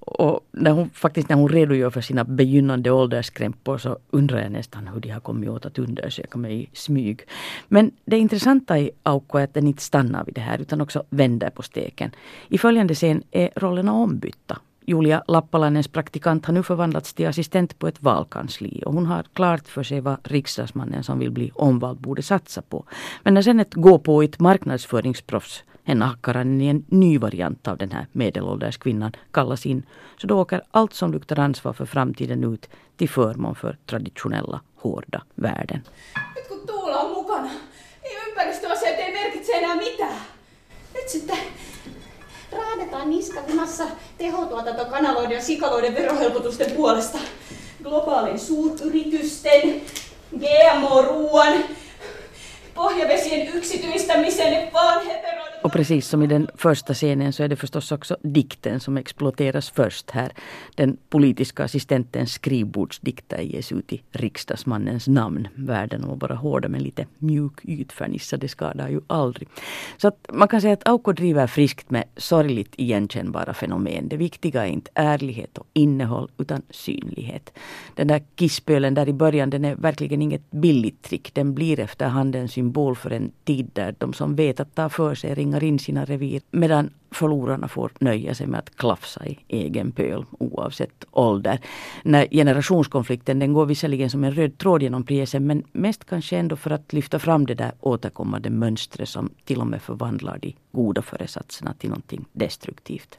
Och 0.00 0.40
när 0.52 0.70
hon, 0.70 0.90
faktiskt 0.90 1.28
när 1.28 1.36
hon 1.36 1.48
redogör 1.48 1.90
för 1.90 2.00
sina 2.00 2.24
begynnande 2.24 2.90
ålderskrämpor 2.90 3.78
så 3.78 3.98
undrar 4.10 4.42
jag 4.42 4.52
nästan 4.52 4.88
hur 4.88 5.00
de 5.00 5.10
har 5.10 5.20
kommit 5.20 5.50
åt 5.50 5.66
att 5.66 5.78
undersöka 5.78 6.38
mig 6.38 6.62
i 6.62 6.68
smyg. 6.72 7.22
Men 7.68 7.90
det 8.04 8.18
intressanta 8.18 8.78
i 8.78 8.90
Aukko 9.02 9.38
är 9.38 9.44
att 9.44 9.54
den 9.54 9.66
inte 9.66 9.82
stannar 9.82 10.24
vid 10.24 10.34
det 10.34 10.40
här 10.40 10.58
utan 10.58 10.80
också 10.80 11.04
vänder 11.10 11.50
på 11.50 11.62
steken. 11.62 12.10
I 12.48 12.58
följande 12.58 12.94
scen 12.94 13.22
är 13.30 13.50
rollerna 13.56 13.92
ombytta. 13.92 14.58
Julia 14.86 15.22
Lappalanens 15.28 15.88
praktikant 15.88 16.46
har 16.46 16.54
nu 16.54 16.62
förvandlats 16.62 17.14
till 17.14 17.28
assistent 17.28 17.78
på 17.78 17.88
ett 17.88 18.02
valkansli 18.02 18.82
och 18.86 18.92
hon 18.92 19.06
har 19.06 19.22
klart 19.32 19.68
för 19.68 19.82
sig 19.82 20.00
vad 20.00 20.16
riksdagsmannen 20.24 21.04
som 21.04 21.18
vill 21.18 21.30
bli 21.30 21.50
omvald 21.54 21.98
borde 21.98 22.22
satsa 22.22 22.62
på. 22.62 22.84
Men 23.22 23.34
när 23.34 23.42
sen 23.42 23.60
ett 23.60 23.74
gåpåigt 23.74 24.40
marknadsföringsproffs 24.40 25.64
Henna 25.86 26.16
han 26.22 26.60
i 26.60 26.66
en 26.66 26.84
ny 26.88 27.18
variant 27.18 27.68
av 27.68 27.78
den 27.78 27.90
här 27.90 28.06
medelålders 28.12 28.78
kvinnan 28.78 29.12
kallas 29.30 29.66
in. 29.66 29.82
Så 30.16 30.26
då 30.26 30.40
åker 30.40 30.62
allt 30.70 30.94
som 30.94 31.12
luktar 31.12 31.38
ansvar 31.38 31.72
för 31.72 31.86
framtiden 31.86 32.44
ut 32.44 32.68
till 32.96 33.08
förmån 33.08 33.54
för 33.54 33.78
traditionella 33.86 34.60
hårda 34.76 35.22
värden. 35.34 35.80
Nyt 36.36 36.48
kun 36.48 36.66
Tuula 36.66 37.04
on 37.04 37.12
mukana, 37.12 37.50
ei 38.02 38.28
ympäristöasiat 38.28 38.98
ei 38.98 39.12
merkitse 39.12 39.52
enää 39.52 39.76
mitään. 39.76 40.20
Nyt 40.94 41.08
sitten 41.08 41.38
raadetaan 42.94 43.10
niskalimassa 43.10 43.84
tehotuotantokanaloiden 44.18 45.34
ja 45.34 45.42
sikaloiden 45.42 45.94
verohelpotusten 45.94 46.70
puolesta. 46.70 47.18
Globaalin 47.82 48.38
suuryritysten, 48.38 49.82
GMO-ruoan, 50.38 51.64
pohjavesien 52.74 53.48
yksityistämisen, 53.48 54.72
vaan 54.72 55.06
hetero 55.06 55.43
Och 55.64 55.72
precis 55.72 56.08
som 56.08 56.22
i 56.22 56.26
den 56.26 56.48
första 56.54 56.94
scenen 56.94 57.32
så 57.32 57.42
är 57.42 57.48
det 57.48 57.56
förstås 57.56 57.92
också 57.92 58.16
dikten 58.22 58.80
som 58.80 58.96
exploateras 58.96 59.70
först 59.70 60.10
här. 60.10 60.32
Den 60.74 60.96
politiska 61.08 61.64
assistentens 61.64 62.32
skrivbordsdikter 62.32 63.40
ges 63.40 63.72
ut 63.72 63.92
i 63.92 64.02
riksdagsmannens 64.10 65.08
namn. 65.08 65.48
Världen 65.54 66.02
må 66.06 66.14
vara 66.14 66.34
hårda 66.34 66.68
men 66.68 66.82
lite 66.82 67.06
mjuk 67.18 67.64
ytfernissa, 67.64 68.36
det 68.36 68.48
skadar 68.48 68.88
ju 68.88 69.00
aldrig. 69.06 69.48
Så 69.96 70.08
att 70.08 70.26
man 70.32 70.48
kan 70.48 70.60
säga 70.60 70.72
att 70.72 70.88
Auko 70.88 71.12
driver 71.12 71.46
friskt 71.46 71.90
med 71.90 72.04
sorgligt 72.16 72.74
igenkännbara 72.76 73.54
fenomen. 73.54 74.08
Det 74.08 74.16
viktiga 74.16 74.66
är 74.66 74.70
inte 74.70 74.90
ärlighet 74.94 75.58
och 75.58 75.66
innehåll 75.72 76.30
utan 76.38 76.62
synlighet. 76.70 77.58
Den 77.94 78.08
där 78.08 78.22
kisspölen 78.36 78.94
där 78.94 79.08
i 79.08 79.12
början 79.12 79.50
den 79.50 79.64
är 79.64 79.74
verkligen 79.74 80.22
inget 80.22 80.50
billigt 80.50 81.02
trick. 81.02 81.34
Den 81.34 81.54
blir 81.54 81.80
efterhand 81.80 82.36
en 82.36 82.48
symbol 82.48 82.96
för 82.96 83.10
en 83.10 83.32
tid 83.44 83.70
där 83.72 83.94
de 83.98 84.12
som 84.12 84.36
vet 84.36 84.60
att 84.60 84.74
ta 84.74 84.88
för 84.88 85.14
sig 85.14 85.34
fångar 85.54 85.64
in 85.64 85.78
sina 85.78 86.04
revir 86.04 86.42
medan 86.50 86.90
förlorarna 87.10 87.68
får 87.68 87.92
nöja 88.00 88.34
sig 88.34 88.46
med 88.46 88.58
att 88.58 88.76
klafsa 88.76 89.26
i 89.26 89.38
egen 89.48 89.92
pöl 89.92 90.24
oavsett 90.38 91.04
ålder. 91.12 91.58
När 92.04 92.26
generationskonflikten 92.30 93.38
den 93.38 93.52
går 93.52 93.66
visserligen 93.66 94.10
som 94.10 94.24
en 94.24 94.32
röd 94.32 94.58
tråd 94.58 94.82
genom 94.82 95.04
pjäsen 95.04 95.46
men 95.46 95.62
mest 95.72 96.04
kanske 96.04 96.36
ändå 96.36 96.56
för 96.56 96.72
att 96.72 96.92
lyfta 96.92 97.18
fram 97.18 97.46
det 97.46 97.54
där 97.54 97.72
återkommande 97.80 98.50
mönstret 98.50 99.08
som 99.08 99.30
till 99.44 99.60
och 99.60 99.66
med 99.66 99.82
förvandlar 99.82 100.38
de 100.38 100.54
goda 100.72 101.02
föresatserna 101.02 101.74
till 101.74 101.88
någonting 101.90 102.24
destruktivt. 102.32 103.18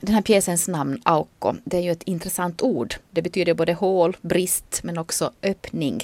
Den 0.00 0.14
här 0.14 0.22
pjäsens 0.22 0.68
namn, 0.68 1.00
Aukko, 1.04 1.54
det 1.64 1.76
är 1.76 1.82
ju 1.82 1.90
ett 1.90 2.02
intressant 2.06 2.62
ord. 2.62 2.94
Det 3.10 3.22
betyder 3.22 3.54
både 3.54 3.74
hål, 3.74 4.16
brist 4.22 4.80
men 4.84 4.98
också 4.98 5.32
öppning. 5.42 6.00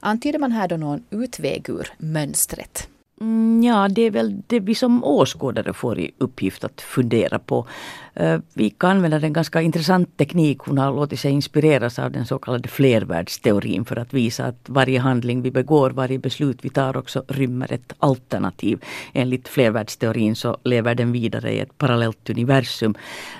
Antyder 0.00 0.38
man 0.38 0.52
här 0.52 0.68
då 0.68 0.76
någon 0.76 1.04
utväg 1.10 1.68
ur 1.68 1.88
mönstret? 1.98 2.88
Mm, 3.20 3.62
ja, 3.62 3.88
det 3.88 4.02
är 4.02 4.10
väl 4.10 4.42
det 4.46 4.60
vi 4.60 4.74
som 4.74 5.04
åskådare 5.04 5.72
får 5.72 5.98
i 5.98 6.10
uppgift 6.18 6.64
att 6.64 6.80
fundera 6.80 7.38
på. 7.38 7.66
Eh, 8.14 8.40
vi 8.54 8.70
kan 8.70 8.90
använda 8.90 9.20
en 9.20 9.32
ganska 9.32 9.62
intressant 9.62 10.16
teknik. 10.16 10.58
Hon 10.58 10.78
har 10.78 10.92
låtit 10.92 11.20
sig 11.20 11.30
inspireras 11.30 11.98
av 11.98 12.10
den 12.10 12.26
så 12.26 12.38
kallade 12.38 12.68
flervärldsteorin 12.68 13.84
för 13.84 13.96
att 13.96 14.14
visa 14.14 14.44
att 14.44 14.68
varje 14.68 15.00
handling 15.00 15.42
vi 15.42 15.50
begår, 15.50 15.90
varje 15.90 16.18
beslut 16.18 16.58
vi 16.62 16.68
tar 16.68 16.96
också 16.96 17.24
rymmer 17.28 17.72
ett 17.72 17.92
alternativ. 17.98 18.84
Enligt 19.12 19.48
flervärldsteorin 19.48 20.36
så 20.36 20.56
lever 20.64 20.94
den 20.94 21.12
vidare 21.12 21.52
i 21.52 21.60
ett 21.60 21.78
parallellt 21.78 22.30
universum. 22.30 22.94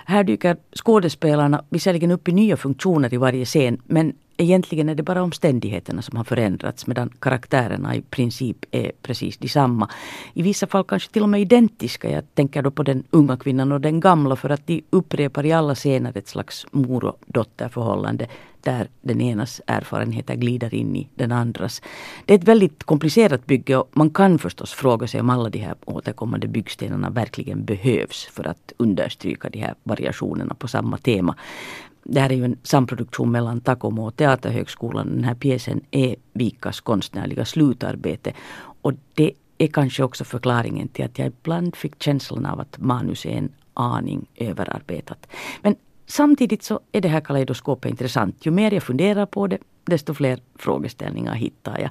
Här 0.07 0.25
dyker 0.25 0.57
skådespelarna 0.75 1.65
visserligen 1.69 2.11
upp 2.11 2.29
i 2.29 2.33
nya 2.33 2.57
funktioner 2.57 3.15
i 3.15 3.17
varje 3.17 3.45
scen 3.45 3.81
men 3.85 4.13
egentligen 4.37 4.89
är 4.89 4.95
det 4.95 5.03
bara 5.03 5.23
omständigheterna 5.23 6.03
som 6.03 6.17
har 6.17 6.25
förändrats 6.25 6.87
medan 6.87 7.11
karaktärerna 7.19 7.97
i 7.97 8.03
princip 8.03 8.65
är 8.71 8.93
precis 9.03 9.39
detsamma. 9.39 9.91
I 10.35 10.43
vissa 10.43 10.67
fall 10.67 10.85
kanske 10.85 11.13
till 11.13 11.23
och 11.23 11.29
med 11.29 11.41
identiska. 11.41 12.11
Jag 12.11 12.35
tänker 12.35 12.63
då 12.63 12.71
på 12.71 12.83
den 12.83 13.05
unga 13.11 13.37
kvinnan 13.37 13.73
och 13.73 13.81
den 13.81 14.01
gamla 14.01 14.37
för 14.37 14.51
att 14.51 14.67
de 14.67 14.83
upprepar 14.91 15.47
i 15.47 15.53
alla 15.53 15.75
scener 15.75 16.17
ett 16.17 16.29
slags 16.29 16.67
mor 16.71 17.05
och 17.05 17.21
dotterförhållande 17.27 18.27
där 18.67 18.89
den 19.01 19.21
enas 19.21 19.61
erfarenheter 19.67 20.35
glider 20.35 20.75
in 20.75 20.97
i 20.97 21.09
den 21.15 21.33
andras. 21.33 21.83
Det 22.25 22.35
är 22.35 22.39
ett 22.39 22.49
väldigt 22.49 22.85
komplicerat 22.85 23.47
bygge 23.47 23.77
och 23.77 23.89
man 23.93 24.11
kan 24.11 24.39
förstås 24.39 24.73
fråga 24.73 25.07
sig 25.07 25.21
om 25.21 25.31
alla 25.31 25.51
de 25.51 25.59
här 25.59 25.75
återkommande 25.85 26.49
byggstenarna 26.49 27.11
verkligen 27.11 27.65
behövs 27.65 28.29
för 28.33 28.49
att 28.49 28.73
understryka 28.77 29.49
de 29.49 29.59
här 29.59 29.75
variationerna 29.83 30.55
på 30.55 30.69
samma 30.69 30.99
tema 30.99 31.37
det 32.09 32.21
här 32.21 32.33
är 32.33 32.37
ju 32.37 32.45
en 32.45 32.59
samproduktion 32.63 33.31
mellan 33.31 33.61
Takomo 33.61 34.07
och 34.07 34.17
Teaterhögskolan. 34.17 35.07
Den 35.07 35.25
här 35.25 35.35
pjäsen 35.35 35.81
är 35.91 36.17
Vikas 36.33 36.81
konstnärliga 36.81 37.45
slutarbete. 37.45 38.33
Och 38.83 38.93
det 39.15 39.33
är 39.59 39.67
kanske 39.67 40.03
också 40.03 40.25
förklaringen 40.25 40.89
till 40.89 41.05
att 41.05 41.19
jag 41.19 41.27
ibland 41.27 41.77
fick 41.77 42.03
känslan 42.03 42.47
av 42.47 42.61
att 42.61 42.79
manus 42.79 43.27
är 43.27 43.31
en 43.31 43.53
aning 43.75 44.27
överarbetat. 44.37 45.27
Men 45.63 45.77
samtidigt 46.07 46.63
så 46.63 46.81
är 46.93 47.01
det 47.01 47.09
här 47.09 47.21
kaleidoskopet 47.21 47.91
intressant. 47.91 48.47
Ju 48.47 48.51
mer 48.51 48.75
jag 48.75 48.83
funderar 48.83 49.27
på 49.27 49.47
det, 49.47 49.59
desto 49.85 50.15
fler 50.15 50.39
frågeställningar 50.55 51.35
hittar 51.35 51.79
jag. 51.79 51.91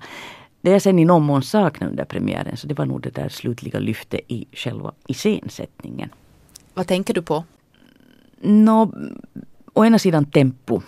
Det 0.62 0.72
jag 0.72 0.82
sen 0.82 1.00
i 1.00 1.06
någon 1.06 1.24
mån 1.24 1.44
saknade 1.44 1.92
under 1.92 2.06
premiären 2.06 2.58
så 2.58 2.68
det 2.68 2.74
var 2.74 2.86
nog 2.86 3.02
det 3.02 3.16
där 3.16 3.30
slutliga 3.30 3.80
lyftet 3.80 4.22
i 4.28 4.46
själva 4.52 4.92
iscensättningen. 5.08 6.10
Vad 6.74 6.88
tänker 6.88 7.14
du 7.14 7.22
på? 7.22 7.44
Nå, 8.42 8.92
å 9.76 9.86
ena 9.86 10.00
sidan 10.00 10.26
tempo 10.26 10.82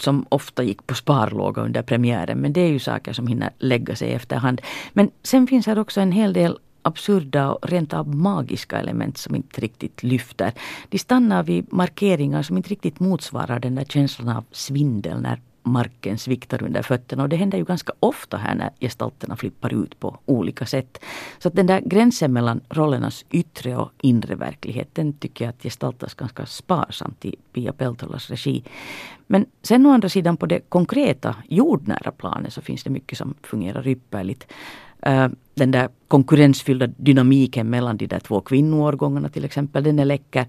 som 0.00 0.26
ofta 0.28 0.62
gick 0.62 0.86
på 0.86 0.94
sparlåga 0.94 1.62
under 1.62 1.82
premiären 1.82 2.38
men 2.38 2.52
det 2.52 2.60
är 2.60 2.68
ju 2.68 2.78
saker 2.78 3.12
som 3.12 3.26
hinner 3.26 3.50
lägga 3.58 3.96
sig 3.96 4.12
efterhand. 4.12 4.60
Men 4.92 5.10
sen 5.22 5.46
finns 5.46 5.66
här 5.66 5.78
också 5.78 6.00
en 6.00 6.12
hel 6.12 6.32
del 6.32 6.58
absurda 6.82 7.50
och 7.50 7.68
rent 7.68 7.94
av 7.94 8.14
magiska 8.14 8.78
element 8.78 9.18
som 9.18 9.34
inte 9.34 9.60
riktigt 9.60 10.02
lyfter. 10.02 10.52
De 10.88 10.98
stannar 10.98 11.42
vid 11.42 11.72
markeringar 11.72 12.42
som 12.42 12.56
inte 12.56 12.70
riktigt 12.70 13.00
motsvarar 13.00 13.60
den 13.60 13.74
där 13.74 13.84
känslan 13.84 14.28
av 14.28 14.44
svindel 14.50 15.20
när 15.20 15.40
marken 15.66 16.18
sviktar 16.18 16.62
under 16.62 16.82
fötterna. 16.82 17.22
Och 17.22 17.28
det 17.28 17.36
händer 17.36 17.58
ju 17.58 17.64
ganska 17.64 17.92
ofta 18.00 18.36
här 18.36 18.54
när 18.54 18.70
gestalterna 18.80 19.36
flippar 19.36 19.82
ut 19.82 20.00
på 20.00 20.18
olika 20.24 20.66
sätt. 20.66 20.98
Så 21.38 21.48
att 21.48 21.54
den 21.54 21.66
där 21.66 21.80
gränsen 21.80 22.32
mellan 22.32 22.60
rollernas 22.68 23.24
yttre 23.30 23.76
och 23.76 23.90
inre 24.02 24.34
verklighet 24.34 24.88
den 24.92 25.12
tycker 25.12 25.44
jag 25.44 25.50
att 25.50 25.62
gestaltas 25.62 26.14
ganska 26.14 26.46
sparsamt 26.46 27.24
i 27.24 27.36
Pia 27.52 27.72
Peltolas 27.72 28.30
regi. 28.30 28.64
Men 29.26 29.46
sen 29.62 29.86
å 29.86 29.90
andra 29.90 30.08
sidan 30.08 30.36
på 30.36 30.46
det 30.46 30.60
konkreta 30.68 31.36
jordnära 31.48 32.12
planet 32.12 32.52
så 32.52 32.60
finns 32.60 32.84
det 32.84 32.90
mycket 32.90 33.18
som 33.18 33.34
fungerar 33.42 33.88
ypperligt. 33.88 34.46
Eh, 35.02 35.28
den 35.54 35.70
där 35.70 35.88
konkurrensfyllda 36.08 36.86
dynamiken 36.86 37.70
mellan 37.70 37.96
de 37.96 38.06
där 38.06 38.20
två 38.20 38.40
kvinnoårgångarna 38.40 39.28
till 39.28 39.44
exempel, 39.44 39.84
den 39.84 39.98
är 39.98 40.04
läcker. 40.04 40.46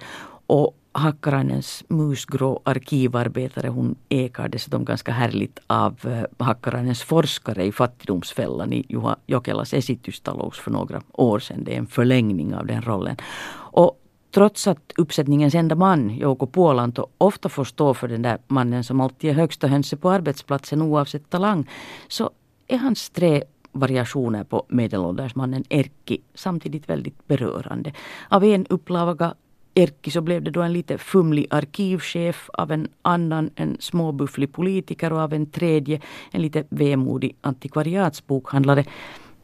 Och 0.48 0.78
Hakkarainens 0.98 1.84
musgrå 1.88 2.62
arkivarbetare 2.66 3.70
hon 3.70 3.96
ekar 4.10 4.48
dessutom 4.50 4.86
ganska 4.86 5.12
härligt 5.12 5.60
av 5.68 5.96
eh, 6.04 6.46
Hakkarainens 6.46 7.04
forskare 7.04 7.66
i 7.66 7.72
Fattigdomsfällan 7.72 8.74
i 8.74 8.86
Juha 8.90 9.16
Jokelas 9.28 9.74
esitystalous 9.74 10.60
för 10.60 10.72
några 10.72 11.02
år 11.14 11.40
sedan. 11.40 11.64
Det 11.64 11.74
är 11.74 11.78
en 11.78 11.88
förlängning 11.88 12.56
av 12.56 12.66
den 12.66 12.82
rollen. 12.82 13.16
Och 13.54 14.02
trots 14.32 14.68
att 14.68 14.92
uppsättningens 14.98 15.56
enda 15.56 15.76
man, 15.76 16.10
Jouko 16.10 16.48
Puolanto, 16.48 17.08
ofta 17.18 17.50
får 17.50 17.64
stå 17.64 17.94
för 17.94 18.08
den 18.08 18.22
där 18.22 18.38
mannen 18.48 18.84
som 18.84 19.02
alltid 19.02 19.30
är 19.30 19.34
högsta 19.34 19.68
hönset 19.68 20.02
på 20.02 20.10
arbetsplatsen 20.10 20.82
oavsett 20.82 21.30
talang, 21.30 21.70
så 22.08 22.30
är 22.68 22.78
hans 22.78 23.10
tre 23.10 23.44
variationer 23.72 24.44
på 24.44 24.66
medelåldersmannen 24.68 25.64
Erkki 25.70 26.22
samtidigt 26.34 26.90
väldigt 26.90 27.28
berörande. 27.28 27.94
Av 28.30 28.44
en 28.44 28.66
upplaga 28.66 29.34
Erkki 29.78 30.12
så 30.12 30.22
blev 30.22 30.44
det 30.44 30.52
då 30.52 30.62
en 30.62 30.74
lite 30.74 30.98
fumlig 30.98 31.48
arkivchef, 31.50 32.50
av 32.54 32.72
en 32.72 32.88
annan 33.02 33.50
en 33.56 33.78
småbufflig 33.80 34.54
politiker 34.54 35.14
och 35.14 35.20
av 35.20 35.34
en 35.34 35.46
tredje 35.46 36.02
en 36.32 36.42
lite 36.42 36.64
vemodig 36.70 37.36
antikvariatsbokhandlare. 37.42 38.86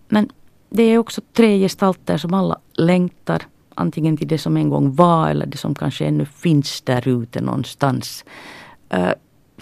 Men 0.08 0.30
det 0.70 0.84
är 0.84 0.98
också 0.98 1.22
tre 1.34 1.60
gestalter 1.60 2.18
som 2.18 2.34
alla 2.34 2.60
längtar 2.74 3.44
antingen 3.76 4.18
till 4.18 4.28
det 4.28 4.38
som 4.38 4.58
en 4.58 4.70
gång 4.70 4.96
var 4.96 5.30
eller 5.30 5.46
det 5.46 5.58
som 5.58 5.76
kanske 5.76 6.06
ännu 6.06 6.26
finns 6.26 6.82
där 6.82 7.08
ute 7.08 7.42
någonstans. 7.42 8.26
Uh, 8.94 9.12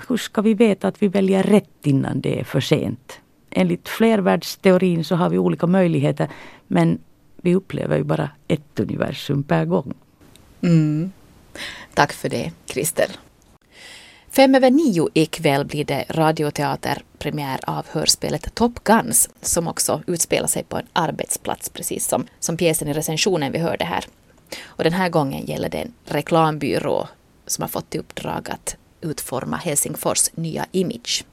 hur 0.08 0.18
ska 0.18 0.42
vi 0.42 0.54
veta 0.54 0.88
att 0.88 1.04
vi 1.04 1.08
väljer 1.08 1.44
rätt 1.44 1.88
innan 1.88 2.22
det 2.22 2.40
är 2.40 2.44
för 2.44 2.60
sent? 2.60 3.20
Enligt 3.50 3.90
flervärldsteorin 3.90 5.04
så 5.04 5.16
har 5.16 5.30
vi 5.30 5.38
olika 5.38 5.68
möjligheter 5.68 6.30
men 6.68 7.00
vi 7.42 7.56
upplever 7.56 7.98
ju 7.98 8.04
bara 8.04 8.30
ett 8.48 8.80
universum 8.80 9.44
per 9.44 9.66
gång. 9.66 9.94
Mm. 10.64 11.12
Tack 11.94 12.14
för 12.14 12.30
det, 12.30 12.52
Kristel. 12.66 13.10
Fem 14.30 14.56
över 14.56 14.72
nio 14.72 15.10
ikväll 15.14 15.66
blir 15.66 15.86
det 15.86 16.06
radioteaterpremiär 16.10 17.60
av 17.68 17.86
hörspelet 17.90 18.56
Top 18.56 18.84
Guns 18.84 19.30
som 19.42 19.68
också 19.68 20.04
utspelar 20.08 20.48
sig 20.48 20.64
på 20.64 20.78
en 20.78 20.88
arbetsplats 20.94 21.70
precis 21.70 22.08
som, 22.08 22.28
som 22.40 22.58
pjäsen 22.58 22.88
i 22.88 22.94
recensionen 22.94 23.52
vi 23.52 23.58
hörde 23.60 23.86
här. 23.86 24.06
Och 24.64 24.84
den 24.84 24.94
här 24.94 25.10
gången 25.10 25.46
gäller 25.46 25.70
det 25.70 25.78
en 25.78 25.94
reklambyrå 26.06 27.08
som 27.48 27.62
har 27.62 27.70
fått 27.70 27.96
i 27.96 27.98
uppdrag 27.98 28.50
att 28.50 28.76
utforma 29.02 29.58
Helsingfors 29.58 30.32
nya 30.36 30.66
image. 30.72 31.26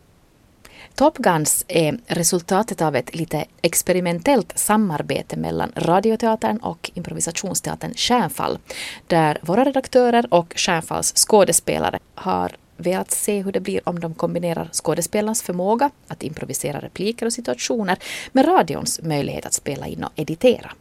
Top 0.98 1.18
Guns 1.18 1.64
är 1.68 1.98
resultatet 2.06 2.82
av 2.82 2.96
ett 2.96 3.14
lite 3.14 3.44
experimentellt 3.62 4.58
samarbete 4.58 5.37
mellan 5.37 5.72
Radioteatern 5.76 6.56
och 6.56 6.90
improvisationsteatern 6.94 7.94
Stjärnfall, 7.94 8.58
där 9.06 9.38
våra 9.42 9.64
redaktörer 9.64 10.34
och 10.34 10.52
Stjärnfalls 10.56 11.12
skådespelare 11.12 11.98
har 12.14 12.56
velat 12.76 13.11
se 13.11 13.42
hur 13.42 13.52
det 13.52 13.61
blir 13.61 13.88
om 13.88 14.00
de 14.00 14.14
kombinerar 14.14 14.68
skådespelarnas 14.72 15.42
förmåga 15.42 15.90
att 16.08 16.22
improvisera 16.22 16.80
repliker 16.80 17.26
och 17.26 17.32
situationer 17.32 17.98
med 18.32 18.48
radions 18.48 19.00
möjlighet 19.02 19.46
att 19.46 19.54
spela 19.54 19.87
in 19.87 20.04
och 20.04 20.12
editera. 20.16 20.72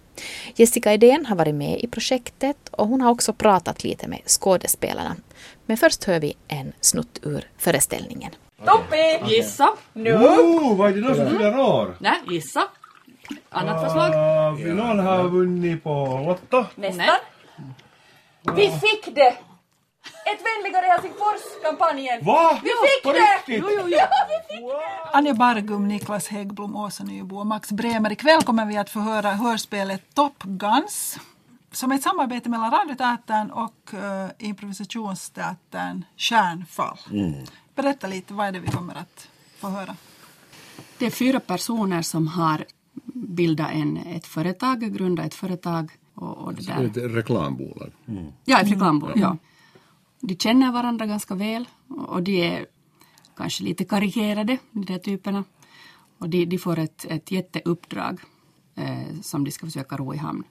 Jessica 0.55 0.93
Edén 0.93 1.25
har 1.25 1.35
varit 1.35 1.55
med 1.55 1.79
i 1.79 1.87
projektet 1.87 2.57
och 2.71 2.87
hon 2.87 3.01
har 3.01 3.11
också 3.11 3.33
pratat 3.33 3.83
lite 3.83 4.07
med 4.07 4.19
skådespelarna. 4.25 5.15
Men 5.65 5.77
först 5.77 6.03
hör 6.03 6.19
vi 6.19 6.33
en 6.47 6.73
snutt 6.81 7.19
ur 7.23 7.49
föreställningen. 7.57 8.31
Toppi! 8.65 9.19
Gissa. 9.25 9.69
Nu. 9.93 10.13
Oh, 10.13 10.77
vad 10.77 10.89
är 10.89 10.93
det 10.95 11.01
någon 11.01 11.15
som 11.15 11.29
fyller 11.29 11.59
år? 11.59 11.97
Nej, 11.99 12.21
gissa. 12.29 12.67
Annat 13.49 13.83
förslag? 13.83 14.13
Uh, 14.53 14.57
vill 14.65 14.75
någon 14.75 14.99
ha 14.99 15.23
vunnit 15.23 15.83
på 15.83 16.23
Lotto? 16.27 16.65
Nästan. 16.75 17.05
Vi 18.55 18.69
fick 18.71 19.15
det! 19.15 19.37
Ett 20.25 20.41
vänligare 20.45 20.85
Helsingfors-kampanjen. 20.85 22.25
Va? 22.25 22.59
Vi 22.63 22.69
Ja, 22.69 22.75
fick 22.87 23.13
det! 23.13 23.57
Jo, 23.57 23.67
jo, 23.71 23.81
jo. 23.87 23.97
Ja, 23.97 24.07
vi 24.27 24.55
fick 24.55 24.65
det! 24.65 25.17
Anja 25.17 25.33
Bargum, 25.33 25.87
Niklas 25.87 26.27
Häggblom, 26.27 26.75
Åsa 26.75 27.03
Nybo 27.03 27.39
och 27.39 27.47
Max 27.47 27.71
Bremer. 27.71 28.11
Ikväll 28.11 28.41
kommer 28.43 28.65
vi 28.65 28.77
att 28.77 28.89
få 28.89 28.99
höra 28.99 29.29
hörspelet 29.31 30.01
Top 30.13 30.43
Guns 30.43 31.19
som 31.71 31.91
är 31.91 31.95
ett 31.95 32.03
samarbete 32.03 32.49
mellan 32.49 32.71
Radioteatern 32.71 33.51
och 33.51 33.93
uh, 33.93 33.99
improvisationsteatern 34.39 36.05
Stjärnfall. 36.17 36.97
Berätta 37.77 38.07
lite, 38.07 38.33
vad 38.33 38.47
är 38.47 38.51
det 38.51 38.59
vi 38.59 38.67
kommer 38.67 38.95
att 38.95 39.29
få 39.57 39.69
höra? 39.69 39.95
Det 40.97 41.05
är 41.05 41.09
fyra 41.09 41.39
personer 41.39 42.01
som 42.01 42.27
har 42.27 42.65
bildat 43.13 43.71
en, 43.71 43.97
ett 43.97 44.27
företag, 44.27 44.79
grundat 44.79 45.25
ett 45.25 45.33
företag. 45.33 45.91
Och, 46.13 46.37
och 46.37 46.53
det 46.53 46.67
där. 46.67 46.83
Ett 46.83 46.97
reklambolag. 46.97 47.91
Ja, 48.45 48.61
ett 48.61 48.71
reklambolag. 48.71 49.17
Ja. 49.17 49.37
De 50.19 50.35
känner 50.35 50.71
varandra 50.71 51.05
ganska 51.05 51.35
väl 51.35 51.65
och 51.87 52.09
och 52.09 52.23
de 52.23 52.41
är 52.41 52.65
kanske 53.35 53.63
lite 53.63 53.85
karikerade, 53.85 54.57
de 54.71 54.85
där 54.85 54.99
typerna. 54.99 55.43
Och 56.17 56.29
de, 56.29 56.45
de 56.45 56.57
får 56.57 56.79
ett, 56.79 57.05
ett 57.09 57.31
jätteuppdrag 57.31 58.19
eh, 58.75 59.21
som 59.21 59.43
de 59.43 59.51
ska 59.51 59.65
försöka 59.65 59.97
ro 59.97 60.13
i 60.13 60.17
hamn. 60.17 60.43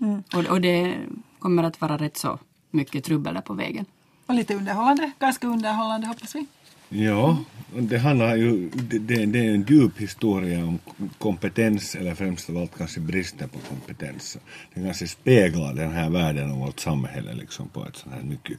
Mm. 0.00 0.22
Och, 0.34 0.44
och 0.44 0.60
det 0.60 0.98
kommer 1.38 1.62
att 1.62 1.80
vara 1.80 1.96
rätt 1.96 2.16
så 2.16 2.38
mycket 2.70 3.04
trubbel 3.04 3.34
där 3.34 3.40
på 3.40 3.54
vägen. 3.54 3.86
Och 4.28 4.34
lite 4.34 4.54
underhållande, 4.54 5.12
ganska 5.18 5.46
underhållande 5.46 6.06
hoppas 6.06 6.34
vi. 6.34 6.46
Ja, 6.88 7.38
det 7.78 7.98
handlar 7.98 8.36
ju, 8.36 8.70
det, 8.70 9.26
det 9.26 9.38
är 9.46 9.54
en 9.54 9.62
djup 9.62 10.00
historia 10.00 10.64
om 10.64 10.78
kompetens 11.18 11.94
eller 11.94 12.14
främst 12.14 12.50
av 12.50 12.56
allt 12.56 12.78
kanske 12.78 13.00
bristen 13.00 13.48
på 13.48 13.58
kompetens. 13.58 14.38
Den 14.74 14.84
kanske 14.84 15.08
speglar 15.08 15.74
den 15.74 15.92
här 15.92 16.10
världen 16.10 16.50
och 16.50 16.58
vårt 16.58 16.80
samhälle 16.80 17.34
liksom 17.34 17.68
på 17.68 17.86
ett 17.86 17.96
sånt 17.96 18.14
här 18.14 18.22
mycket, 18.22 18.58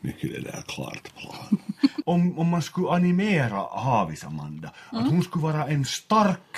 mycket 0.00 0.30
det 0.30 0.40
där 0.40 0.64
klart 0.66 1.14
plan. 1.16 1.58
om, 2.06 2.38
om 2.38 2.48
man 2.48 2.62
skulle 2.62 2.88
animera 2.88 3.56
Havis 3.70 4.24
Amanda, 4.24 4.70
att 4.90 5.10
hon 5.10 5.22
skulle 5.22 5.42
vara 5.42 5.66
en 5.66 5.84
stark, 5.84 6.56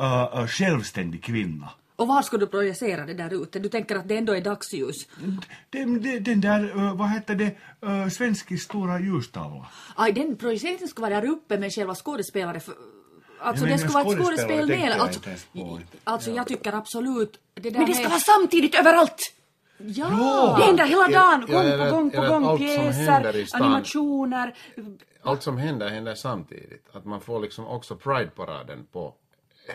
uh, 0.00 0.40
uh, 0.40 0.46
självständig 0.46 1.22
kvinna. 1.22 1.70
Och 1.98 2.08
var 2.08 2.22
ska 2.22 2.36
du 2.36 2.46
projicera 2.46 3.06
det 3.06 3.14
där 3.14 3.42
ute? 3.42 3.58
Du 3.58 3.68
tänker 3.68 3.96
att 3.96 4.08
det 4.08 4.16
ändå 4.16 4.32
är 4.32 4.40
dagsljus? 4.40 4.96
Den, 5.70 6.02
den, 6.02 6.24
den 6.24 6.40
där, 6.40 6.76
uh, 6.76 6.94
vad 6.96 7.10
heter 7.10 7.34
det, 7.34 7.56
uh, 7.86 8.08
Svenskis 8.08 8.62
stora 8.62 9.00
ljustavla. 9.00 9.66
Aj, 9.96 10.12
den 10.12 10.36
projiceringen 10.36 10.88
ska 10.88 11.02
vara 11.02 11.20
där 11.20 11.28
uppe 11.28 11.58
med 11.58 11.72
själva 11.74 11.94
skådespelare. 11.94 12.60
För, 12.60 12.74
alltså 13.40 13.66
Jag 13.66 13.74
det 13.74 13.78
ska 13.78 13.92
vara 14.02 14.12
ett 14.12 14.18
skådespel 14.24 14.68
med. 14.68 14.78
jag 14.90 14.92
Alltså, 15.00 15.18
inte 15.18 15.28
ens 15.28 15.44
på. 15.44 15.80
alltså 16.04 16.30
jag 16.30 16.46
tycker 16.46 16.72
absolut... 16.72 17.40
Det 17.54 17.70
där 17.70 17.78
Men 17.78 17.86
det 17.86 17.92
är- 17.92 17.94
ska 17.94 18.08
vara 18.08 18.20
samtidigt 18.20 18.74
överallt! 18.74 19.34
Ja! 19.78 20.54
Det 20.58 20.64
händer 20.64 20.84
hela 20.86 21.08
dagen, 21.08 21.46
gång 21.46 21.60
eller- 21.64 21.90
på 21.90 21.96
gång 21.96 22.10
på 22.10 22.20
gång. 22.20 22.44
allt 22.44 22.60
som 22.60 22.68
händer 22.92 23.36
i 23.36 23.44
Pjäser, 23.44 23.56
animationer. 23.62 24.54
Allt 25.22 25.42
som 25.42 25.58
händer 25.58 25.88
händer 25.88 26.14
samtidigt. 26.14 26.86
Att 26.92 27.04
man 27.04 27.20
får 27.20 27.40
liksom 27.40 27.66
också 27.66 27.94
Pride-paraden 27.96 28.86
på 28.92 29.14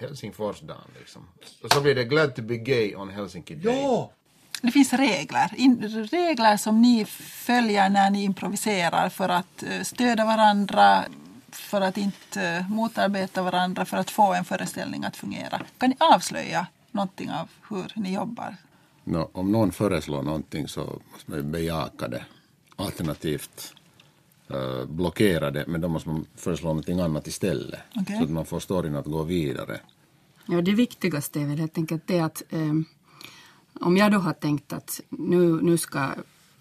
Helsingforsdagen. 0.02 0.82
Liksom. 1.00 1.28
Och 1.64 1.72
så 1.72 1.82
blir 1.82 1.96
det 1.96 2.04
Glad 2.04 2.36
to 2.36 2.42
be 2.42 2.58
gay 2.58 2.96
on 2.96 3.10
Helsinki 3.10 3.56
Day. 3.56 3.82
Ja! 3.82 4.12
Det 4.62 4.72
finns 4.72 4.94
regler, 4.94 5.54
in, 5.58 5.82
regler 6.12 6.58
som 6.58 6.82
ni 6.82 7.06
följer 7.06 7.90
när 7.90 8.10
ni 8.10 8.24
improviserar 8.24 9.10
för 9.10 9.30
att 9.30 9.64
eh, 9.64 9.82
stödja 9.82 10.26
varandra, 10.26 11.04
för 11.52 11.82
att 11.82 11.98
inte 11.98 12.42
eh, 12.42 12.70
motarbeta 12.70 13.42
varandra, 13.44 13.86
för 13.86 13.98
att 13.98 14.12
få 14.12 14.34
en 14.34 14.46
föreställning 14.46 15.04
att 15.04 15.16
fungera. 15.18 15.62
Kan 15.78 15.90
ni 15.90 15.96
avslöja 16.00 16.68
någonting 16.92 17.32
av 17.32 17.50
hur 17.70 17.92
ni 17.96 18.14
jobbar? 18.14 18.56
Nå, 19.04 19.30
om 19.34 19.52
någon 19.52 19.72
föreslår 19.72 20.22
någonting 20.22 20.68
så 20.68 21.02
måste 21.12 21.32
man 21.32 21.40
ju 21.40 21.44
bejaka 21.44 22.08
det. 22.08 22.26
Alternativt 22.76 23.74
uh, 24.52 24.86
blockera 24.86 25.52
det, 25.52 25.66
men 25.68 25.82
då 25.82 25.88
måste 25.88 26.10
man 26.10 26.26
föreslå 26.36 26.68
någonting 26.68 27.00
annat 27.00 27.28
istället. 27.28 27.80
Okej. 27.96 28.18
Så 28.18 28.24
att 28.24 28.30
man 28.30 28.46
får 28.46 28.60
storyn 28.60 28.96
att 28.96 29.06
gå 29.06 29.24
vidare. 29.24 29.80
Ja, 30.46 30.62
det 30.62 30.72
viktigaste 30.72 31.42
är 31.42 31.46
väl 31.46 31.60
helt 31.60 31.78
enkelt 31.78 32.04
det 32.06 32.20
att 32.20 32.44
eh, 32.50 32.74
om 33.80 33.98
jag 33.98 34.12
då 34.12 34.18
har 34.18 34.34
tänkt 34.34 34.74
att 34.74 35.02
nu, 35.10 35.62
nu 35.62 35.78
ska 35.78 36.10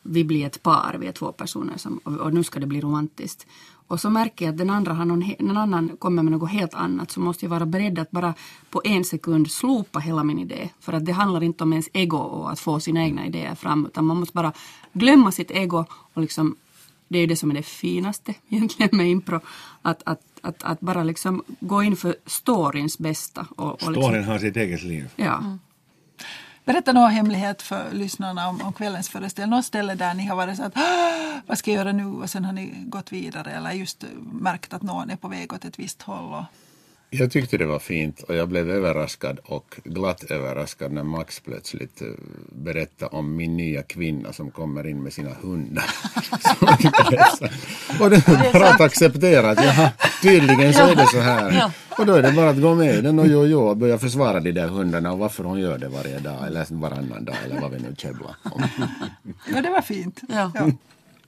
vi 0.03 0.25
bli 0.25 0.42
ett 0.42 0.62
par, 0.62 0.97
vi 1.01 1.07
är 1.07 1.12
två 1.12 1.33
personer 1.33 1.77
som, 1.77 2.01
och, 2.05 2.12
och 2.12 2.35
nu 2.35 2.45
ska 2.45 2.61
det 2.61 2.66
bli 2.66 2.81
romantiskt. 2.81 3.47
Och 3.87 4.01
så 4.01 4.11
märker 4.11 4.45
jag 4.45 4.53
att 4.53 4.59
den 4.59 4.71
andra 4.71 4.92
har 4.92 5.05
någon, 5.05 5.35
någon 5.38 5.57
annan 5.57 5.97
kommer 5.99 6.23
med 6.23 6.33
något 6.33 6.51
helt 6.51 6.75
annat 6.75 7.11
så 7.11 7.21
måste 7.21 7.45
jag 7.45 7.51
vara 7.51 7.66
beredd 7.66 7.99
att 7.99 8.11
bara 8.11 8.35
på 8.71 8.83
en 8.85 9.05
sekund 9.05 9.51
slopa 9.51 9.99
hela 9.99 10.25
min 10.25 10.38
idé. 10.38 10.71
För 10.81 10.92
att 10.92 11.07
det 11.07 11.12
handlar 11.12 11.42
inte 11.42 11.64
om 11.64 11.73
ens 11.73 11.88
ego 11.92 12.16
och 12.16 12.53
att 12.53 12.61
få 12.61 12.81
sina 12.81 13.03
egna 13.03 13.27
idéer 13.27 13.55
fram 13.55 13.87
utan 13.87 14.05
man 14.05 14.16
måste 14.16 14.35
bara 14.35 14.53
glömma 14.92 15.33
sitt 15.33 15.51
ego 15.51 15.85
och 15.90 16.23
liksom 16.23 16.57
det 17.12 17.18
är 17.18 17.27
det 17.27 17.37
som 17.37 17.51
är 17.51 17.55
det 17.55 17.62
finaste 17.62 18.35
egentligen 18.48 18.96
med 18.96 19.09
impro. 19.09 19.40
Att, 19.83 20.03
att, 20.07 20.20
att, 20.42 20.62
att 20.62 20.81
bara 20.81 21.03
liksom 21.05 21.42
gå 21.61 21.83
in 21.83 21.96
för 21.96 22.16
storyns 22.27 22.98
bästa. 22.98 23.46
Och, 23.57 23.72
och 23.72 23.81
Storyn 23.81 24.12
liksom, 24.12 24.25
har 24.25 24.38
sitt 24.38 24.57
eget 24.57 24.83
liv. 24.83 25.09
ja. 25.16 25.59
Berätta 26.64 26.92
någon 26.92 27.11
hemlighet 27.11 27.62
för 27.62 27.85
lyssnarna 27.92 28.48
om, 28.48 28.61
om 28.62 28.72
kvällens 28.72 29.09
föreställning. 29.09 29.57
Något 29.57 29.64
ställe 29.64 29.94
där 29.94 30.14
ni 30.14 30.27
har 30.27 30.37
varit 30.37 30.57
så 30.57 30.62
att 30.62 30.77
"Ah, 30.77 31.40
vad 31.46 31.59
ska 31.59 31.70
jag 31.70 31.79
göra 31.79 31.92
nu 31.92 32.07
och 32.07 32.31
sen 32.31 32.44
har 32.44 32.53
ni 32.53 32.72
gått 32.87 33.12
vidare 33.12 33.51
eller 33.51 33.70
just 33.72 34.05
märkt 34.33 34.72
att 34.72 34.83
någon 34.83 35.11
är 35.11 35.16
på 35.16 35.29
väg 35.29 35.53
åt 35.53 35.64
ett 35.64 35.79
visst 35.79 36.03
håll. 36.03 36.33
Och... 36.35 36.44
Jag 37.14 37.31
tyckte 37.31 37.59
det 37.59 37.66
var 37.66 37.79
fint 37.79 38.22
och 38.22 38.35
jag 38.35 38.48
blev 38.48 38.70
överraskad 38.70 39.38
och 39.44 39.81
glatt 39.85 40.22
överraskad 40.22 40.92
när 40.92 41.03
Max 41.03 41.40
plötsligt 41.40 42.03
eh, 42.03 42.09
berättade 42.53 43.16
om 43.16 43.37
min 43.37 43.57
nya 43.57 43.83
kvinna 43.83 44.33
som 44.33 44.51
kommer 44.51 44.87
in 44.87 45.03
med 45.03 45.12
sina 45.12 45.31
hundar. 45.42 45.85
Och 48.01 48.11
det 48.11 48.16
är 48.16 48.53
bara 48.53 48.68
att 48.68 48.81
acceptera 48.81 49.51
att 49.51 49.64
jaha, 49.64 49.90
tydligen 50.22 50.75
så 50.75 50.83
är 50.83 50.96
det 50.96 51.07
så 51.07 51.20
här. 51.20 51.53
Ja. 51.53 51.72
Och 51.98 52.07
då 52.07 52.14
är 52.14 52.22
det 52.22 52.33
bara 52.33 52.51
att 52.51 52.61
gå 52.61 52.75
med 52.75 52.94
i 52.94 53.01
den 53.01 53.18
och 53.18 53.27
jo, 53.27 53.46
jo, 53.46 53.61
och 53.61 53.77
börja 53.77 53.98
försvara 53.98 54.40
de 54.40 54.53
där 54.53 54.68
hundarna 54.68 55.12
och 55.12 55.18
varför 55.18 55.44
hon 55.44 55.61
gör 55.61 55.79
det 55.79 55.88
varje 55.88 56.18
dag 56.18 56.46
eller 56.46 56.66
varannan 56.75 57.25
dag 57.25 57.37
eller 57.44 57.61
vad 57.61 57.70
vi 57.70 57.79
nu 57.79 57.94
käbblar 57.96 58.37
om. 58.42 58.62
Ja, 59.55 59.62
det 59.62 59.70
var 59.70 59.83
fint. 59.83 60.20
Ja. 60.29 60.53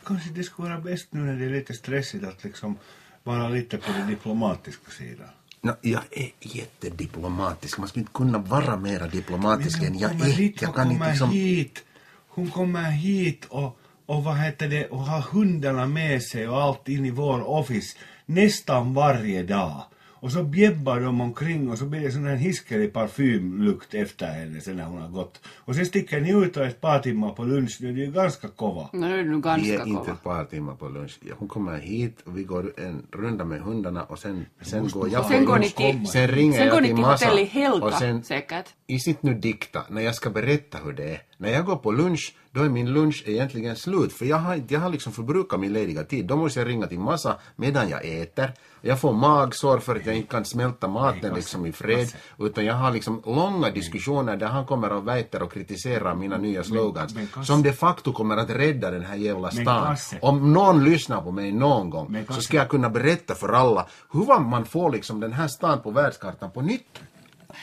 Kanske 0.05 0.31
det 0.31 0.43
skulle 0.43 0.69
vara 0.69 0.81
bäst 0.81 1.07
nu 1.11 1.21
när 1.21 1.37
det 1.37 1.45
är 1.45 1.51
lite 1.51 1.75
stressigt 1.75 2.25
att 2.25 2.45
liksom 2.45 2.77
vara 3.23 3.49
lite 3.49 3.79
på 3.79 3.93
den 3.93 4.09
diplomatiska 4.09 4.91
sidan. 4.91 5.29
No, 5.65 5.73
jag 5.81 6.03
är 6.11 6.31
jättediplomatisk. 6.41 7.79
Man 7.79 7.89
skulle 7.89 8.01
inte 8.01 8.13
kunna 8.13 8.39
vara 8.39 8.77
mera 8.77 9.07
diplomatisk 9.07 9.83
än 9.83 9.99
jag 9.99 10.11
är. 10.11 10.25
hit, 10.25 10.63
Jag 10.63 10.75
kan 10.75 10.91
inte 10.91 11.09
liksom... 11.11 11.31
hit. 11.31 11.85
Hon 12.29 12.51
kommer 12.51 12.91
hit 12.91 13.45
och, 13.45 13.79
och 14.07 14.25
vad 14.25 14.37
heter 14.37 14.69
det, 14.69 14.87
och 14.87 15.01
har 15.01 15.21
hundarna 15.21 15.87
med 15.87 16.23
sig 16.23 16.49
och 16.49 16.63
allt 16.63 16.89
in 16.89 17.05
i 17.05 17.11
vår 17.11 17.49
office 17.49 17.97
nästan 18.27 18.95
varje 18.95 19.43
dag. 19.43 19.85
Och 20.25 20.33
så 20.33 20.43
bjäbbar 20.43 21.01
de 21.01 21.21
omkring 21.21 21.71
och 21.71 21.79
så 21.79 21.85
blir 21.85 22.01
det 22.01 22.11
sån 22.11 22.27
här 22.27 22.37
hiskelig 22.37 22.93
parfymlukt 22.93 23.95
efter 23.95 24.27
henne 24.27 24.61
sen 24.61 24.77
när 24.77 24.85
hon 24.85 25.01
har 25.03 25.09
gått. 25.09 25.41
Och 25.47 25.75
sen 25.75 25.87
sticker 25.87 26.21
ni 26.21 26.31
ut 26.31 26.57
och 26.57 26.65
ett 26.65 26.81
par 26.81 26.99
timmar 26.99 27.31
på 27.31 27.45
lunch, 27.45 27.77
det 27.81 27.87
är 27.87 27.93
ju 27.93 28.13
ganska 28.13 28.49
kova. 28.49 28.89
Nu 28.93 29.13
är 29.13 29.17
det 29.17 29.31
nog 29.31 29.43
Vi 29.45 29.49
ganska 29.49 29.75
är 29.75 29.87
inte 29.87 30.01
kova. 30.01 30.13
ett 30.13 30.23
par 30.23 30.45
timmar 30.45 30.75
på 30.75 30.89
lunch. 30.89 31.19
Hon 31.39 31.49
kommer 31.49 31.79
hit 31.79 32.21
och 32.27 32.39
vi 32.39 32.45
går 32.45 32.73
en 32.77 33.07
runda 33.13 33.45
med 33.45 33.61
hundarna 33.61 34.05
och 34.05 34.19
sen, 34.19 34.47
sen 34.61 34.89
går 34.89 35.09
jag 35.13 35.25
Sen 35.27 35.45
går 35.45 35.59
ni 35.59 35.71
till, 35.71 36.07
Sen 36.07 36.29
ringer 36.29 36.53
sen 36.59 36.67
jag 36.67 36.75
går 36.75 36.81
ni 36.81 36.87
till 36.87 36.97
till 36.97 37.03
Masa 37.05 37.27
hotell 37.27 37.43
i 37.43 37.45
Helga 37.45 37.87
och 37.87 37.93
sen 37.93 38.23
säkert. 38.25 38.65
i 38.87 38.99
sitt 38.99 39.23
nu 39.23 39.35
dikta, 39.35 39.83
när 39.89 40.03
jag 40.03 40.15
ska 40.15 40.31
berätta 40.31 40.79
hur 40.85 40.93
det 40.93 41.05
är. 41.05 41.23
När 41.45 41.53
jag 41.53 41.65
går 41.65 41.77
på 41.77 41.93
lunch, 41.93 42.35
då 42.51 42.63
är 42.63 42.69
min 42.69 42.93
lunch 42.93 43.23
egentligen 43.27 43.77
slut. 43.77 44.13
För 44.13 44.25
jag 44.25 44.37
har, 44.37 44.63
jag 44.69 44.81
har 44.81 44.89
liksom 44.89 45.13
förbrukat 45.13 45.61
min 45.61 45.73
lediga 45.73 46.05
tid. 46.05 46.27
Då 46.27 46.37
måste 46.37 46.61
jag 46.61 46.69
ringa 46.69 46.87
till 46.87 46.99
massa 46.99 47.37
medan 47.57 47.89
jag 47.89 48.05
äter. 48.05 48.53
Jag 48.81 49.01
får 49.01 49.13
magsår 49.13 49.79
för 49.79 49.97
att 49.97 50.07
jag 50.07 50.17
inte 50.17 50.29
kan 50.29 50.45
smälta 50.45 50.89
maten 50.89 51.35
liksom 51.35 51.67
i 51.67 51.73
fred. 51.73 52.09
Utan 52.39 52.65
jag 52.65 52.75
har 52.75 52.91
liksom 52.91 53.23
långa 53.27 53.71
diskussioner 53.71 54.37
där 54.37 54.47
han 54.47 54.67
kommer 54.67 54.93
och 54.93 55.09
väiter 55.09 55.43
och 55.43 55.53
kritiserar 55.53 56.15
mina 56.15 56.37
nya 56.39 56.65
slogans. 56.65 57.15
Som 57.47 57.63
de 57.63 57.73
facto 57.73 58.13
kommer 58.13 58.37
att 58.37 58.51
rädda 58.51 58.91
den 58.91 59.05
här 59.05 59.17
jävla 59.17 59.51
stan. 59.51 59.97
Om 60.23 60.53
någon 60.53 60.85
lyssnar 60.85 61.21
på 61.23 61.31
mig 61.31 61.53
någon 61.53 61.91
gång 61.91 62.25
så 62.31 62.41
ska 62.41 62.57
jag 62.57 62.69
kunna 62.69 62.91
berätta 62.91 63.35
för 63.35 63.49
alla 63.49 63.87
hur 64.13 64.41
man 64.41 64.65
får 64.65 64.91
liksom 64.91 65.21
den 65.21 65.33
här 65.33 65.49
stan 65.49 65.81
på 65.83 65.91
världskartan 65.91 66.51
på 66.51 66.61
nytt. 66.61 67.01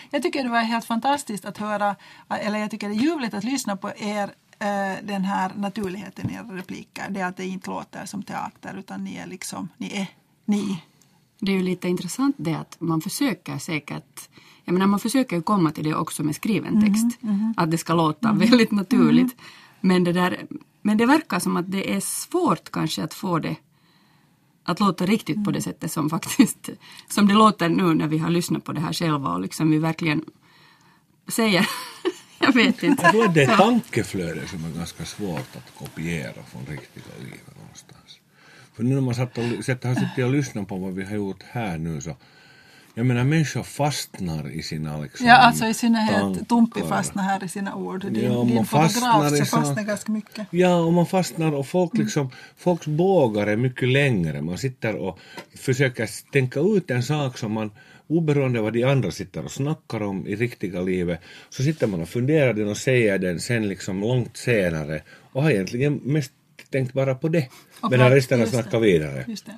Jag 0.10 0.24
tycker 0.24 0.44
det 0.44 0.50
var 0.50 0.60
helt 0.60 0.86
fantastiskt 0.86 1.46
att 1.46 1.58
höra, 1.58 1.96
eller 2.30 2.60
jag 2.60 2.72
tycker 2.72 2.90
det 2.90 2.96
är 2.96 3.00
ljuvligt 3.00 3.34
att 3.34 3.44
lyssna 3.44 3.78
på 3.78 3.92
er 3.98 4.24
eh, 4.60 5.04
den 5.04 5.24
här 5.24 5.52
naturligheten 5.56 6.30
i 6.30 6.34
era 6.34 6.44
repliker. 6.44 7.10
Det 7.10 7.22
att 7.22 7.38
det 7.38 7.46
inte 7.46 7.70
låter 7.70 8.06
som 8.06 8.24
teater 8.24 8.76
utan 8.80 9.04
ni 9.04 9.16
är 9.16 9.28
liksom, 9.28 9.70
ni 9.78 9.98
är 9.98 10.08
ni. 10.46 10.84
Det 11.40 11.52
är 11.52 11.56
ju 11.56 11.64
lite 11.64 11.88
intressant 11.88 12.36
det 12.40 12.54
att 12.54 12.76
man 12.80 13.02
försöker 13.02 13.58
säkert, 13.58 14.30
jag 14.66 14.74
menar 14.74 14.88
man 14.88 15.00
försöker 15.00 15.36
ju 15.36 15.42
komma 15.42 15.72
till 15.72 15.84
det 15.84 15.96
också 15.96 16.24
med 16.24 16.36
skriven 16.36 16.82
text. 16.82 17.22
mhm. 17.22 17.54
Att 17.58 17.72
det 17.72 17.78
ska 17.78 17.94
låta 17.94 18.30
Mhm. 18.34 18.40
väldigt 18.40 18.72
naturligt. 18.72 19.36
Men, 19.82 20.04
det 20.04 20.14
där, 20.14 20.46
men 20.82 20.98
det 20.98 21.06
verkar 21.06 21.40
som 21.40 21.58
att 21.58 21.72
det 21.72 21.96
är 21.96 22.00
svårt 22.00 22.72
kanske 22.72 23.04
att 23.04 23.14
få 23.14 23.40
det 23.40 23.56
att 24.64 24.80
låta 24.80 25.06
riktigt 25.06 25.36
på 25.36 25.42
Mm. 25.50 25.54
det 25.54 25.62
sättet 25.62 25.92
som 25.92 26.10
faktiskt, 26.10 26.70
som 27.10 27.28
det 27.28 27.34
låter 27.34 27.70
nu 27.70 27.94
när 27.94 28.08
vi 28.08 28.18
har 28.18 28.30
lyssnat 28.30 28.64
på 28.64 28.72
det 28.74 28.80
här 28.82 28.94
själva 28.94 29.30
och 29.34 29.42
liksom 29.42 29.72
vi 29.72 29.78
verkligen 29.78 30.26
säger, 31.28 31.70
jag 32.40 32.54
vet 32.54 32.84
inte. 32.84 33.04
Jag 33.04 33.12
tror 33.12 33.26
att 33.26 33.34
det 33.34 33.44
är 33.44 33.50
Ja. 33.50 33.58
tankeflöde 33.58 34.48
som 34.48 34.66
är 34.66 34.70
ganska 34.70 35.06
svårt 35.06 35.56
att 35.56 35.76
kopiera 35.78 36.44
från 36.52 36.66
riktiga 36.66 37.04
livet 37.20 37.58
någonstans. 37.62 38.20
För 38.74 38.84
nu 38.84 38.96
när 38.96 39.02
man 39.02 39.16
satt 39.16 39.38
och, 39.38 39.66
sett, 39.66 39.84
har 39.84 39.96
suttit 39.96 40.26
och 40.26 40.32
lyssnat 40.32 40.68
på 40.68 40.78
vad 40.78 40.94
vi 40.94 41.04
har 41.06 41.16
gjort 41.16 41.44
här 41.52 41.78
nu 41.78 42.02
så 42.02 42.16
jag 42.94 43.06
menar 43.06 43.24
människor 43.24 43.64
fastnar 43.64 44.50
i 44.52 44.64
sina 44.64 45.00
liksom 45.00 45.26
Ja, 45.28 45.36
alltså 45.36 45.66
i 45.66 45.74
synnerhet 45.74 46.20
tankar. 46.22 46.44
Tumpi 46.46 46.82
fastnar 46.82 47.24
här 47.24 47.44
i 47.44 47.48
sina 47.48 47.76
ord. 47.76 48.06
Din, 48.12 48.24
Ja, 48.34 48.44
din 48.44 48.66
fotograf 48.66 49.38
så 49.38 49.46
fastnar 49.46 49.84
ganska 49.84 50.12
mycket. 50.12 50.48
Ja, 50.50 50.76
och 50.76 50.94
man 50.94 51.06
fastnar 51.06 51.52
och 51.52 51.68
folk 51.68 51.98
liksom, 51.98 52.30
folks 52.58 52.88
bågar 52.88 53.48
är 53.48 53.56
mycket 53.56 53.90
längre. 53.90 54.42
Man 54.42 54.58
sitter 54.58 54.96
och 54.96 55.20
försöker 55.58 56.10
tänka 56.32 56.60
ut 56.60 56.92
en 56.92 57.04
sak 57.04 57.38
som 57.38 57.52
man, 57.52 57.72
oberoende 58.08 58.62
vad 58.62 58.74
de 58.74 58.84
andra 58.84 59.12
sitter 59.12 59.46
och 59.46 59.52
snackar 59.52 60.02
om 60.02 60.28
i 60.28 60.36
riktiga 60.36 60.82
livet, 60.82 61.20
så 61.50 61.64
sitter 61.64 61.88
man 61.88 62.02
och 62.02 62.10
funderar 62.10 62.54
den 62.54 62.68
och 62.68 62.78
säger 62.78 63.20
den 63.20 63.40
sen 63.40 63.68
liksom 63.68 64.00
långt 64.02 64.38
senare 64.38 65.02
och 65.32 65.44
har 65.44 65.52
egentligen 65.52 65.94
mest 65.94 66.32
tänkt 66.72 66.94
bara 66.94 67.16
på 67.16 67.28
det. 67.28 67.48
Och 67.82 67.92
Medan 67.92 68.12
resten 68.12 68.40
det. 68.40 68.48
snackar 68.48 68.80
vidare. 68.80 69.26
Just 69.28 69.46
det. 69.46 69.58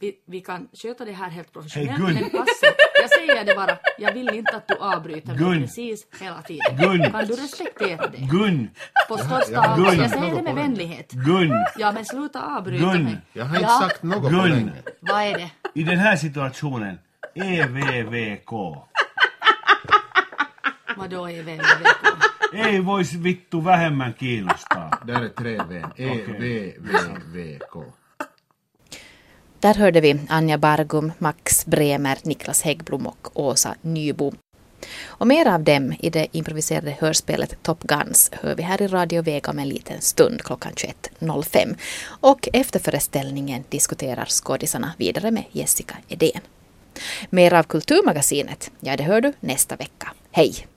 Vi, 0.00 0.14
vi 0.26 0.40
kan 0.40 0.68
sköta 0.72 1.04
det 1.04 1.12
här 1.12 1.30
helt 1.30 1.52
professionellt. 1.52 1.98
Gun. 1.98 2.14
men 2.14 2.22
Lasse, 2.22 2.66
jag 3.02 3.10
säger 3.10 3.44
det 3.44 3.54
bara. 3.54 3.78
Jag 3.98 4.12
vill 4.12 4.34
inte 4.34 4.56
att 4.56 4.68
du 4.68 4.74
avbryter 4.74 5.28
mig 5.28 5.38
Gun. 5.38 5.60
precis 5.62 6.06
hela 6.20 6.42
tiden. 6.42 6.76
Gun. 6.76 7.10
Kan 7.12 7.26
du 7.26 7.34
respektera 7.34 8.06
det? 8.06 8.18
Gun! 8.18 8.70
På 9.08 9.18
största 9.18 9.60
allvar. 9.60 9.90
Gun. 9.90 10.00
Jag 10.00 10.10
säger 10.10 10.34
det 10.34 10.42
med 10.42 10.54
vänlighet. 10.54 11.12
Gun! 11.12 11.52
Ja, 11.78 11.92
men 11.92 12.04
sluta 12.04 12.56
avbryta 12.56 12.84
Gun! 12.92 13.04
mig. 13.04 13.16
Jag 13.32 13.44
har 13.44 13.56
inte 13.56 13.68
ja. 13.70 13.80
sagt 13.88 14.02
något 14.02 14.22
på 14.22 14.28
Gun! 14.28 14.48
länge. 14.50 14.72
Vad 15.00 15.22
är 15.22 15.34
det? 15.34 15.50
I 15.74 15.82
den 15.82 15.98
här 15.98 16.16
situationen, 16.16 16.98
E 17.34 17.60
EVVK. 17.60 18.52
Vadå 20.96 21.28
är 21.30 21.42
VVVK? 21.42 22.06
Ei 22.52 22.80
vois 22.80 23.12
vittu 23.12 23.60
vähemmän 23.60 24.14
kiinnostaa. 24.18 24.98
Där 25.06 25.22
är 25.22 25.28
tre 25.28 25.60
V. 25.68 25.82
E, 25.96 26.24
V, 26.38 26.72
V, 26.78 26.98
V, 27.34 27.58
K. 27.72 27.84
Där 29.60 29.74
hörde 29.74 30.00
vi 30.00 30.20
Anja 30.28 30.58
Bargum, 30.58 31.12
Max 31.18 31.66
Bremer, 31.66 32.18
Niklas 32.22 32.62
Häggblom 32.62 33.06
och 33.06 33.28
Åsa 33.32 33.74
Nybo. 33.82 34.32
Och 35.06 35.26
mer 35.26 35.46
av 35.46 35.62
dem 35.62 35.94
i 36.00 36.10
det 36.10 36.26
improviserade 36.32 36.96
hörspelet 37.00 37.62
Top 37.62 37.82
Guns 37.82 38.30
hör 38.32 38.54
vi 38.54 38.62
här 38.62 38.82
i 38.82 38.86
Radio 38.86 39.22
Vega 39.22 39.50
om 39.50 39.58
en 39.58 39.68
liten 39.68 40.00
stund 40.00 40.42
klockan 40.42 40.72
21.05. 41.20 41.76
Och 42.20 42.48
efter 42.52 42.80
föreställningen 42.80 43.64
diskuterar 43.68 44.26
skådisarna 44.26 44.92
vidare 44.98 45.30
med 45.30 45.44
Jessica 45.52 45.96
Edén. 46.08 46.40
Mer 47.30 47.54
av 47.54 47.62
Kulturmagasinet, 47.62 48.70
ja 48.80 48.96
det 48.96 49.04
hör 49.04 49.20
du 49.20 49.32
nästa 49.40 49.76
vecka. 49.76 50.12
Hej! 50.30 50.68